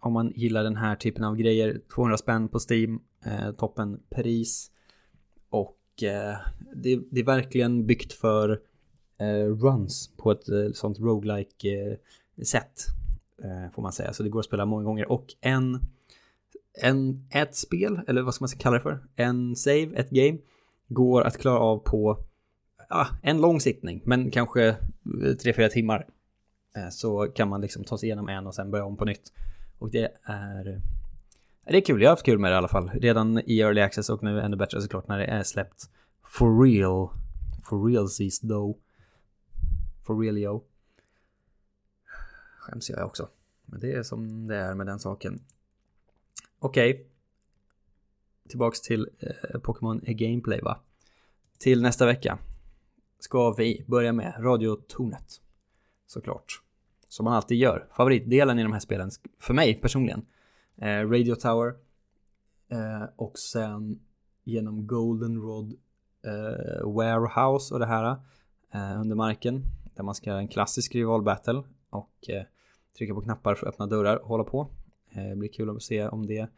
Om 0.00 0.12
man 0.12 0.32
gillar 0.36 0.64
den 0.64 0.76
här 0.76 0.96
typen 0.96 1.24
av 1.24 1.36
grejer, 1.36 1.80
200 1.94 2.16
spänn 2.16 2.48
på 2.48 2.58
Steam, 2.70 3.00
eh, 3.24 3.52
toppen 3.52 4.00
pris 4.10 4.70
och 5.50 5.76
det, 6.74 7.00
det 7.10 7.20
är 7.20 7.24
verkligen 7.24 7.86
byggt 7.86 8.12
för 8.12 8.60
Eh, 9.20 9.46
runs 9.46 10.10
på 10.16 10.30
ett 10.30 10.48
eh, 10.48 10.72
sånt 10.74 10.98
roguelike 10.98 11.68
eh, 11.68 11.96
sätt. 12.44 12.86
får 13.74 13.82
man 13.82 13.92
säga. 13.92 14.12
Så 14.12 14.22
det 14.22 14.28
går 14.28 14.40
att 14.40 14.46
spela 14.46 14.64
många 14.64 14.84
gånger. 14.84 15.12
Och 15.12 15.26
en, 15.40 15.80
en, 16.74 17.28
ett 17.30 17.56
spel, 17.56 18.00
eller 18.08 18.22
vad 18.22 18.34
ska 18.34 18.42
man 18.42 18.48
kalla 18.48 18.76
det 18.76 18.82
för? 18.82 19.04
En 19.16 19.56
save, 19.56 19.90
ett 19.94 20.10
game, 20.10 20.38
går 20.88 21.22
att 21.22 21.38
klara 21.38 21.58
av 21.58 21.78
på 21.78 22.18
ja, 22.88 23.06
en 23.22 23.40
lång 23.40 23.60
sittning, 23.60 24.02
men 24.04 24.30
kanske 24.30 24.68
eh, 24.68 24.76
3-4 25.04 25.68
timmar. 25.68 26.06
Eh, 26.76 26.88
så 26.90 27.26
kan 27.26 27.48
man 27.48 27.60
liksom 27.60 27.84
ta 27.84 27.98
sig 27.98 28.06
igenom 28.06 28.28
en 28.28 28.46
och 28.46 28.54
sen 28.54 28.70
börja 28.70 28.84
om 28.84 28.96
på 28.96 29.04
nytt. 29.04 29.32
Och 29.78 29.90
det 29.90 30.12
är... 30.22 30.68
Eh, 30.68 30.80
det 31.64 31.76
är 31.76 31.80
kul, 31.80 32.02
jag 32.02 32.08
har 32.08 32.12
haft 32.12 32.24
kul 32.24 32.38
med 32.38 32.50
det 32.50 32.54
i 32.54 32.58
alla 32.58 32.68
fall. 32.68 32.90
Redan 32.94 33.38
i 33.38 33.60
early 33.60 33.80
access 33.80 34.10
och 34.10 34.22
nu 34.22 34.40
ännu 34.40 34.56
bättre 34.56 34.80
såklart 34.80 35.08
när 35.08 35.18
det 35.18 35.26
är 35.26 35.42
släppt 35.42 35.90
for 36.30 36.62
real. 36.62 37.08
For 37.64 37.88
realsies 37.88 38.40
though. 38.40 38.76
For 40.06 40.18
real 40.18 40.38
yo. 40.38 40.64
Skäms 42.58 42.90
jag 42.90 43.06
också. 43.06 43.28
Men 43.64 43.80
det 43.80 43.92
är 43.92 44.02
som 44.02 44.46
det 44.46 44.56
är 44.56 44.74
med 44.74 44.86
den 44.86 44.98
saken. 44.98 45.40
Okej. 46.60 46.90
Okay. 46.90 47.04
Tillbaks 48.48 48.80
till 48.80 49.08
eh, 49.18 49.60
Pokémon 49.60 50.00
Gameplay 50.06 50.60
va. 50.60 50.80
Till 51.58 51.82
nästa 51.82 52.06
vecka 52.06 52.38
ska 53.18 53.52
vi 53.52 53.84
börja 53.86 54.12
med 54.12 54.34
radiotornet. 54.38 55.40
Såklart. 56.06 56.62
Som 57.08 57.24
man 57.24 57.32
alltid 57.32 57.58
gör. 57.58 57.88
Favoritdelen 57.96 58.58
i 58.58 58.62
de 58.62 58.72
här 58.72 58.80
spelen, 58.80 59.10
för 59.38 59.54
mig 59.54 59.74
personligen. 59.74 60.26
Eh, 60.76 61.08
Radio 61.10 61.34
Tower. 61.34 61.74
Eh, 62.68 63.04
och 63.16 63.38
sen 63.38 64.00
genom 64.44 64.86
Goldenrod 64.86 65.72
eh, 66.24 66.92
Warehouse 66.92 67.74
och 67.74 67.80
det 67.80 67.86
här. 67.86 68.16
Eh, 68.74 69.00
under 69.00 69.16
marken. 69.16 69.62
Där 69.94 70.02
man 70.02 70.14
ska 70.14 70.30
göra 70.30 70.40
en 70.40 70.48
klassisk 70.48 70.94
rival 70.94 71.22
battle 71.22 71.62
och 71.90 72.30
eh, 72.30 72.42
trycka 72.98 73.14
på 73.14 73.20
knappar 73.20 73.54
för 73.54 73.66
att 73.66 73.74
öppna 73.74 73.86
dörrar 73.86 74.16
och 74.16 74.28
hålla 74.28 74.44
på. 74.44 74.70
Eh, 75.10 75.24
det 75.24 75.36
blir 75.36 75.48
kul 75.48 75.70
att 75.70 75.82
se 75.82 76.08
om 76.08 76.26
det 76.26 76.50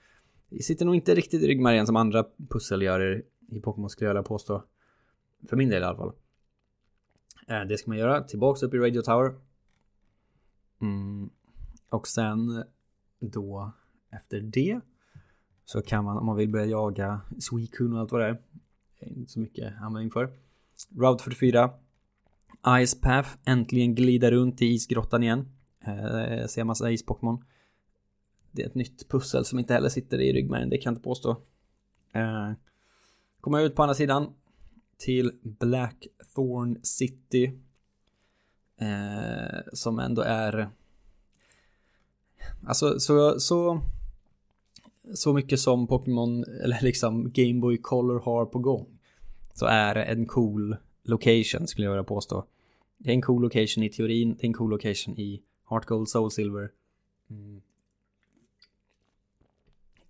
det 0.57 0.63
sitter 0.63 0.85
nog 0.85 0.95
inte 0.95 1.15
riktigt 1.15 1.43
i 1.43 1.47
ryggmärgen 1.47 1.87
som 1.87 1.97
andra 1.97 2.25
pussel 2.49 2.83
gör 2.83 3.23
i 3.49 3.61
Pokémon 3.61 3.91
skulle 3.91 4.09
jag 4.09 4.15
vilja 4.15 4.23
påstå. 4.23 4.65
För 5.49 5.57
min 5.57 5.69
del 5.69 5.83
i 5.83 5.85
alla 5.85 5.97
fall. 5.97 6.13
Eh, 7.49 7.61
det 7.61 7.79
ska 7.79 7.91
man 7.91 7.99
göra. 7.99 8.23
Tillbaks 8.23 8.63
upp 8.63 8.75
i 8.75 8.79
Radio 8.79 9.03
Tower. 9.03 9.35
Mm. 10.81 11.31
Och 11.89 12.09
sen 12.09 12.65
då 13.21 13.73
efter 14.11 14.41
det 14.41 14.81
så 15.65 15.83
kan 15.83 16.05
man 16.05 16.17
om 16.17 16.27
man 16.27 16.37
vill 16.37 16.49
börja 16.49 16.67
jaga 16.67 17.21
Suicune 17.39 17.95
och 17.95 18.01
allt 18.01 18.13
vad 18.13 18.21
det 18.21 18.27
är. 18.27 18.39
Inte 19.01 19.33
så 19.33 19.41
mycket 19.41 19.75
användning 19.81 20.11
för. 20.11 20.33
Route 20.97 21.25
44 21.25 21.71
Ice 22.87 23.01
Path 23.01 23.31
äntligen 23.45 23.95
glida 23.95 24.31
runt 24.31 24.63
i 24.63 24.67
isgrottan 24.67 25.23
igen. 25.23 25.49
Eh, 25.81 26.47
ser 26.47 26.65
massa 26.65 26.91
is-Pokémon. 26.91 27.45
Det 28.53 28.63
är 28.63 28.67
ett 28.67 28.75
nytt 28.75 29.09
pussel 29.09 29.45
som 29.45 29.59
inte 29.59 29.75
heller 29.75 29.89
sitter 29.89 30.21
i 30.21 30.33
ryggmärgen, 30.33 30.71
det 30.71 30.79
kan 30.79 30.91
jag 30.91 30.93
inte 30.93 31.05
påstå. 31.05 31.31
Eh, 32.13 32.53
kommer 33.41 33.61
ut 33.61 33.75
på 33.75 33.83
andra 33.83 33.95
sidan 33.95 34.33
till 34.99 35.33
Blackthorn 35.43 36.79
City. 36.83 37.53
Eh, 38.77 39.61
som 39.73 39.99
ändå 39.99 40.23
är... 40.23 40.69
Alltså 42.67 43.01
så, 43.01 43.41
så... 43.41 43.81
Så 45.15 45.33
mycket 45.33 45.61
som 45.61 45.87
Pokémon, 45.87 46.45
eller 46.45 46.79
liksom 46.83 47.33
Game 47.33 47.61
Boy 47.61 47.79
Color 47.79 48.21
har 48.21 48.47
på 48.47 48.59
gång. 48.59 48.99
Så 49.55 49.67
är 49.67 49.95
det 49.95 50.03
en 50.03 50.27
cool 50.27 50.77
location 51.03 51.67
skulle 51.67 51.87
jag 51.87 51.93
vilja 51.93 52.05
påstå. 52.05 52.45
Det 52.99 53.11
är 53.11 53.15
en 53.15 53.23
cool 53.23 53.43
location 53.43 53.85
i 53.85 53.91
teorin, 53.91 54.35
det 54.35 54.45
är 54.45 54.47
en 54.47 54.55
cool 54.55 54.71
location 54.71 55.19
i 55.19 55.43
Heart 55.71 55.87
Gold, 55.87 56.09
Soul 56.09 56.31
Silver. 56.31 56.71
Mm. 57.31 57.63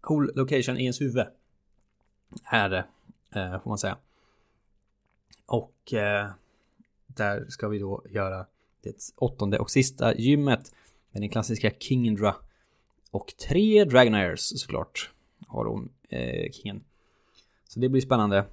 Cool 0.02 0.30
location 0.34 0.76
i 0.76 0.82
ens 0.82 1.00
huvud. 1.00 1.26
Är 2.44 2.68
det, 2.68 2.84
eh, 3.34 3.62
får 3.62 3.70
man 3.70 3.78
säga. 3.78 3.96
Och 5.46 5.92
eh, 5.92 6.30
där 7.06 7.46
ska 7.48 7.68
vi 7.68 7.78
då 7.78 8.02
göra 8.10 8.46
det 8.82 9.12
åttonde 9.16 9.58
och 9.58 9.70
sista 9.70 10.14
gymmet 10.14 10.74
med 11.10 11.22
den 11.22 11.28
klassiska 11.28 11.70
Kingdra. 11.78 12.34
Och 13.10 13.34
tre 13.48 13.84
Dragonairs 13.84 14.40
såklart 14.40 15.10
har 15.46 15.64
hon, 15.64 15.88
eh, 16.08 16.50
kingen. 16.52 16.84
Så 17.68 17.80
det 17.80 17.88
blir 17.88 18.00
spännande 18.00 18.44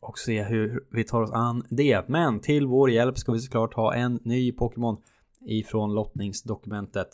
och 0.00 0.18
se 0.18 0.42
hur 0.42 0.84
vi 0.90 1.04
tar 1.04 1.22
oss 1.22 1.30
an 1.30 1.66
det. 1.68 2.08
Men 2.08 2.40
till 2.40 2.66
vår 2.66 2.90
hjälp 2.90 3.18
ska 3.18 3.32
vi 3.32 3.40
såklart 3.40 3.74
ha 3.74 3.94
en 3.94 4.20
ny 4.22 4.52
Pokémon 4.52 4.96
ifrån 5.40 5.94
lottningsdokumentet. 5.94 7.08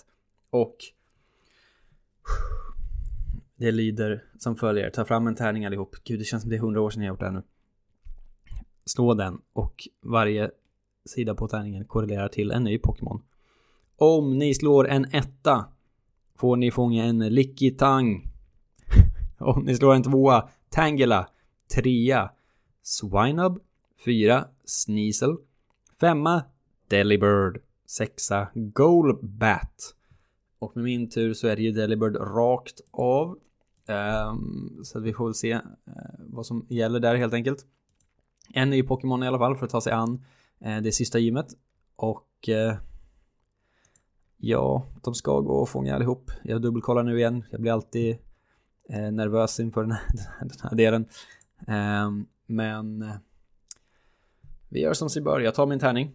Och 0.50 0.76
det 3.58 3.72
lyder 3.72 4.24
som 4.38 4.56
följer. 4.56 4.90
Ta 4.90 5.04
fram 5.04 5.26
en 5.26 5.34
tärning 5.34 5.64
allihop. 5.64 5.96
Gud, 6.04 6.20
det 6.20 6.24
känns 6.24 6.42
som 6.42 6.50
det 6.50 6.56
är 6.56 6.60
hundra 6.60 6.80
år 6.80 6.90
sedan 6.90 7.02
jag 7.02 7.12
gjort 7.12 7.20
det 7.20 7.26
här 7.26 7.32
nu. 7.32 7.42
Slå 8.84 9.14
den 9.14 9.40
och 9.52 9.88
varje 10.02 10.50
sida 11.04 11.34
på 11.34 11.48
tärningen 11.48 11.84
korrelerar 11.84 12.28
till 12.28 12.50
en 12.50 12.64
ny 12.64 12.78
Pokémon. 12.78 13.22
Om 13.96 14.38
ni 14.38 14.54
slår 14.54 14.88
en 14.88 15.04
etta 15.12 15.64
får 16.36 16.56
ni 16.56 16.70
fånga 16.70 17.04
en 17.04 17.18
Likitang. 17.18 18.22
Om 19.38 19.62
ni 19.64 19.74
slår 19.74 19.94
en 19.94 20.02
tvåa, 20.02 20.48
Tangela. 20.70 21.28
Trea, 21.74 22.30
Swinub. 22.82 23.60
Fyra, 24.04 24.48
Sneasel. 24.64 25.36
Femma, 26.00 26.42
Delibird. 26.88 27.60
Sexa, 27.86 28.48
Golbat. 28.54 29.94
Och 30.58 30.76
med 30.76 30.84
min 30.84 31.10
tur 31.10 31.34
så 31.34 31.48
är 31.48 31.56
det 31.56 31.62
ju 31.62 31.72
Delibird 31.72 32.16
rakt 32.16 32.80
av. 32.90 33.38
Ehm, 33.88 34.80
så 34.84 35.00
vi 35.00 35.12
får 35.12 35.24
väl 35.24 35.34
se 35.34 35.52
eh, 35.52 35.62
vad 36.18 36.46
som 36.46 36.66
gäller 36.68 37.00
där 37.00 37.14
helt 37.14 37.34
enkelt. 37.34 37.66
En 38.54 38.70
ny 38.70 38.82
Pokémon 38.82 39.22
i 39.22 39.26
alla 39.26 39.38
fall 39.38 39.56
för 39.56 39.64
att 39.64 39.70
ta 39.70 39.80
sig 39.80 39.92
an 39.92 40.24
eh, 40.60 40.78
det 40.78 40.92
sista 40.92 41.18
gymmet. 41.18 41.46
Och 41.96 42.48
eh, 42.48 42.76
ja, 44.36 44.86
de 45.02 45.14
ska 45.14 45.40
gå 45.40 45.52
och 45.52 45.68
fånga 45.68 45.94
allihop. 45.94 46.30
Jag 46.44 46.62
dubbelkollar 46.62 47.02
nu 47.02 47.18
igen. 47.18 47.44
Jag 47.50 47.60
blir 47.60 47.72
alltid 47.72 48.18
nervös 49.12 49.60
inför 49.60 49.82
den 49.82 49.90
här, 49.90 50.08
den 50.40 50.50
här 50.62 50.74
delen. 50.76 51.08
Ehm, 51.66 52.26
men 52.46 53.12
vi 54.68 54.80
gör 54.80 54.92
som 54.94 55.10
sig 55.10 55.22
bör. 55.22 55.40
Jag 55.40 55.54
tar 55.54 55.66
min 55.66 55.78
tärning 55.78 56.12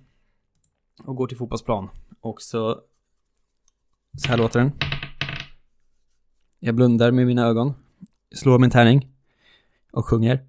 och 1.03 1.15
går 1.15 1.27
till 1.27 1.37
fotbollsplan. 1.37 1.89
Och 2.21 2.41
så 2.41 2.81
så 4.17 4.27
här 4.27 4.37
låter 4.37 4.59
den. 4.59 4.92
Jag 6.65 6.75
blundar 6.75 7.11
med 7.11 7.27
mina 7.27 7.45
ögon, 7.45 7.73
slår 8.35 8.59
min 8.59 8.69
tärning 8.69 9.07
och 9.91 10.05
sjunger. 10.05 10.45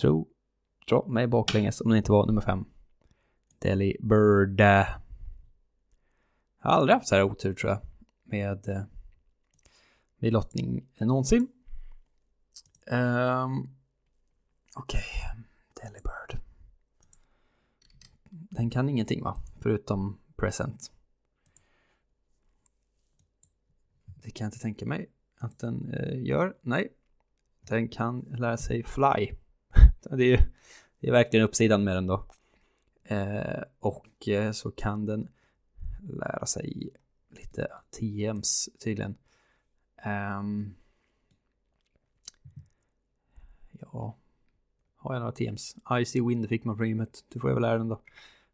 Tro, 0.00 0.28
dra 0.88 1.06
mig 1.08 1.26
baklänges 1.26 1.80
om 1.80 1.90
det 1.90 1.96
inte 1.96 2.12
var 2.12 2.26
nummer 2.26 2.40
fem. 2.40 2.64
Deli 3.58 3.96
Bird. 4.00 4.60
Jag 4.60 4.86
har 6.58 6.70
aldrig 6.70 6.94
haft 6.94 7.08
så 7.08 7.14
här 7.14 7.22
otur 7.22 7.54
tror 7.54 7.70
jag. 7.70 7.80
Med 8.24 8.68
eh, 8.68 8.82
med 10.18 10.32
lottning 10.32 10.86
någonsin. 11.00 11.48
Um, 12.90 13.79
Okej, 14.74 15.00
okay. 15.00 15.42
Delibird. 15.82 16.40
Den 18.30 18.70
kan 18.70 18.88
ingenting 18.88 19.22
va? 19.22 19.42
Förutom 19.60 20.18
present. 20.36 20.92
Det 24.04 24.30
kan 24.30 24.44
jag 24.44 24.48
inte 24.48 24.58
tänka 24.58 24.86
mig 24.86 25.10
att 25.38 25.58
den 25.58 25.94
eh, 25.94 26.22
gör. 26.22 26.56
Nej. 26.60 26.92
Den 27.60 27.88
kan 27.88 28.20
lära 28.20 28.56
sig 28.56 28.82
fly. 28.82 29.32
det, 30.10 30.24
är, 30.24 30.48
det 31.00 31.08
är 31.08 31.12
verkligen 31.12 31.44
uppsidan 31.44 31.84
med 31.84 31.96
den 31.96 32.06
då. 32.06 32.26
Eh, 33.04 33.62
och 33.78 34.28
eh, 34.28 34.52
så 34.52 34.70
kan 34.70 35.06
den 35.06 35.28
lära 36.00 36.46
sig 36.46 36.90
lite 37.30 37.68
TMs 37.90 38.68
tydligen. 38.78 39.14
Um, 40.06 40.74
ja, 43.80 44.16
har 45.00 45.14
jag 45.14 45.20
några 45.20 45.32
teams? 45.32 45.76
Icy 45.92 46.20
Wind 46.20 46.48
fick 46.48 46.64
man 46.64 46.76
från 46.76 46.88
gymmet. 46.88 47.24
Du 47.28 47.40
får 47.40 47.50
jag 47.50 47.54
väl 47.54 47.62
lära 47.62 47.78
den 47.78 47.88
då. 47.88 48.00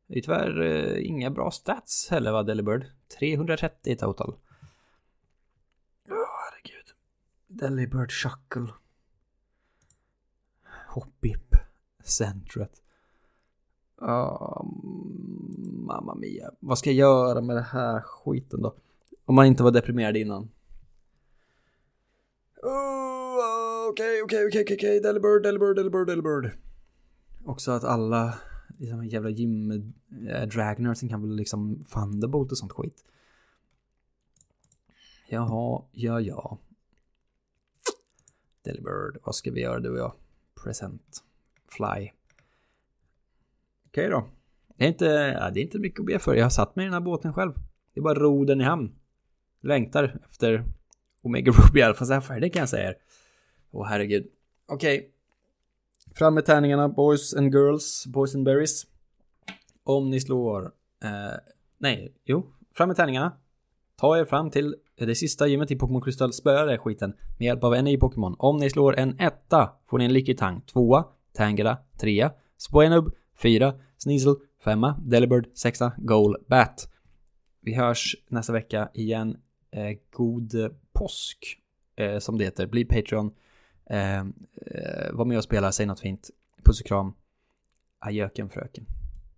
Det 0.06 0.18
är 0.18 0.22
tyvärr 0.22 0.60
eh, 0.60 1.06
inga 1.06 1.30
bra 1.30 1.50
stats 1.50 2.08
heller 2.10 2.32
va, 2.32 2.42
Delibird. 2.42 2.86
330 3.18 3.92
i 3.92 3.96
total. 3.96 4.34
Åh, 6.08 6.14
oh, 6.14 6.26
herregud. 6.44 6.86
Delibird 7.46 8.12
Shuckle. 8.12 8.72
Hoppip. 10.88 11.54
Centret. 12.04 12.82
Oh, 14.00 14.66
mamma 15.86 16.14
mia. 16.14 16.50
Vad 16.60 16.78
ska 16.78 16.90
jag 16.90 16.96
göra 16.96 17.40
med 17.40 17.56
det 17.56 17.62
här 17.62 18.00
skiten 18.00 18.62
då? 18.62 18.74
Om 19.24 19.34
man 19.34 19.46
inte 19.46 19.62
var 19.62 19.70
deprimerad 19.70 20.16
innan. 20.16 20.48
Okej, 22.66 24.22
okej, 24.22 24.46
okej, 24.46 24.62
okej, 24.62 25.00
Delibird, 25.00 25.42
Delibird, 25.42 25.76
Delibird, 25.76 26.06
Delibird. 26.06 26.50
Också 27.44 27.70
att 27.70 27.84
alla 27.84 28.38
liksom, 28.78 29.04
jävla 29.04 29.30
gym 29.30 29.70
äh, 30.28 30.94
som 30.94 31.08
kan 31.08 31.22
väl 31.22 31.36
liksom 31.36 31.84
Thunderbolt 31.84 32.52
och 32.52 32.58
sånt 32.58 32.72
skit. 32.72 33.04
Jaha, 35.28 35.82
ja, 35.92 36.20
ja. 36.20 36.58
Delibird, 38.62 39.18
vad 39.24 39.34
ska 39.34 39.50
vi 39.50 39.60
göra 39.60 39.80
du 39.80 39.90
och 39.90 39.98
jag? 39.98 40.12
Present. 40.64 41.24
Fly. 41.68 41.86
Okej 41.86 42.12
okay, 43.88 44.08
då. 44.08 44.26
Det 44.76 44.84
är, 44.84 44.88
inte, 44.88 45.04
ja, 45.40 45.50
det 45.50 45.60
är 45.60 45.64
inte 45.64 45.78
mycket 45.78 46.00
att 46.00 46.06
be 46.06 46.18
för. 46.18 46.34
Jag 46.34 46.44
har 46.44 46.50
satt 46.50 46.76
mig 46.76 46.82
i 46.82 46.86
den 46.86 46.94
här 46.94 47.00
båten 47.00 47.32
själv. 47.32 47.52
Det 47.94 48.00
är 48.00 48.02
bara 48.02 48.18
ro 48.18 48.44
den 48.44 48.60
i 48.60 48.64
hamn. 48.64 48.94
Längtar 49.60 50.20
efter 50.30 50.64
Omega 51.26 51.52
Ruby 51.52 51.82
Alpha 51.82 52.04
Sapphire, 52.04 52.40
det 52.40 52.48
kan 52.48 52.60
jag 52.60 52.68
säga 52.68 52.88
er. 52.88 52.96
Åh 53.72 53.86
herregud. 53.86 54.26
Okej. 54.68 54.98
Okay. 54.98 55.10
Fram 56.14 56.34
med 56.34 56.44
tärningarna, 56.44 56.88
boys 56.88 57.34
and 57.34 57.54
girls, 57.54 58.06
boys 58.06 58.34
and 58.34 58.44
berries. 58.44 58.86
Om 59.84 60.10
ni 60.10 60.20
slår... 60.20 60.64
Eh, 61.04 61.38
nej, 61.78 62.14
jo. 62.24 62.52
Fram 62.74 62.88
med 62.88 62.96
tärningarna. 62.96 63.32
Ta 64.00 64.18
er 64.18 64.24
fram 64.24 64.50
till 64.50 64.74
det 64.98 65.14
sista 65.14 65.46
gymmet 65.46 65.70
i 65.70 65.76
Pokémon 65.76 66.02
Kristall. 66.02 66.32
Spöa 66.32 66.64
den 66.64 66.78
skiten 66.78 67.14
med 67.38 67.46
hjälp 67.46 67.64
av 67.64 67.74
en 67.74 67.84
ny 67.84 67.96
Pokémon. 67.96 68.36
Om 68.38 68.56
ni 68.56 68.70
slår 68.70 68.98
en 68.98 69.20
etta 69.20 69.72
får 69.86 69.98
ni 69.98 70.04
en 70.04 70.12
Likitang. 70.12 70.60
Tvåa, 70.60 71.04
Tangela. 71.32 71.78
Trea, 72.00 72.32
Spoenub. 72.58 73.12
Fyra, 73.42 73.74
Sneasel. 73.98 74.34
Femma, 74.64 75.00
Delibird. 75.00 75.46
Sexa, 75.54 75.92
Goal 75.96 76.36
Bat. 76.48 76.88
Vi 77.60 77.74
hörs 77.74 78.16
nästa 78.28 78.52
vecka 78.52 78.88
igen. 78.94 79.36
Eh, 79.70 79.98
god 80.10 80.54
påsk, 80.98 81.58
eh, 81.96 82.18
som 82.18 82.38
det 82.38 82.44
heter. 82.44 82.66
Bli 82.66 82.84
Patreon. 82.84 83.34
Eh, 83.90 84.18
eh, 84.18 85.12
var 85.12 85.24
med 85.24 85.38
och 85.38 85.44
spela, 85.44 85.72
säg 85.72 85.86
något 85.86 86.00
fint. 86.00 86.30
Puss 86.64 86.80
och 86.80 86.86
kram. 86.86 87.12
Ajöken 87.98 88.50
fröken. 88.50 88.86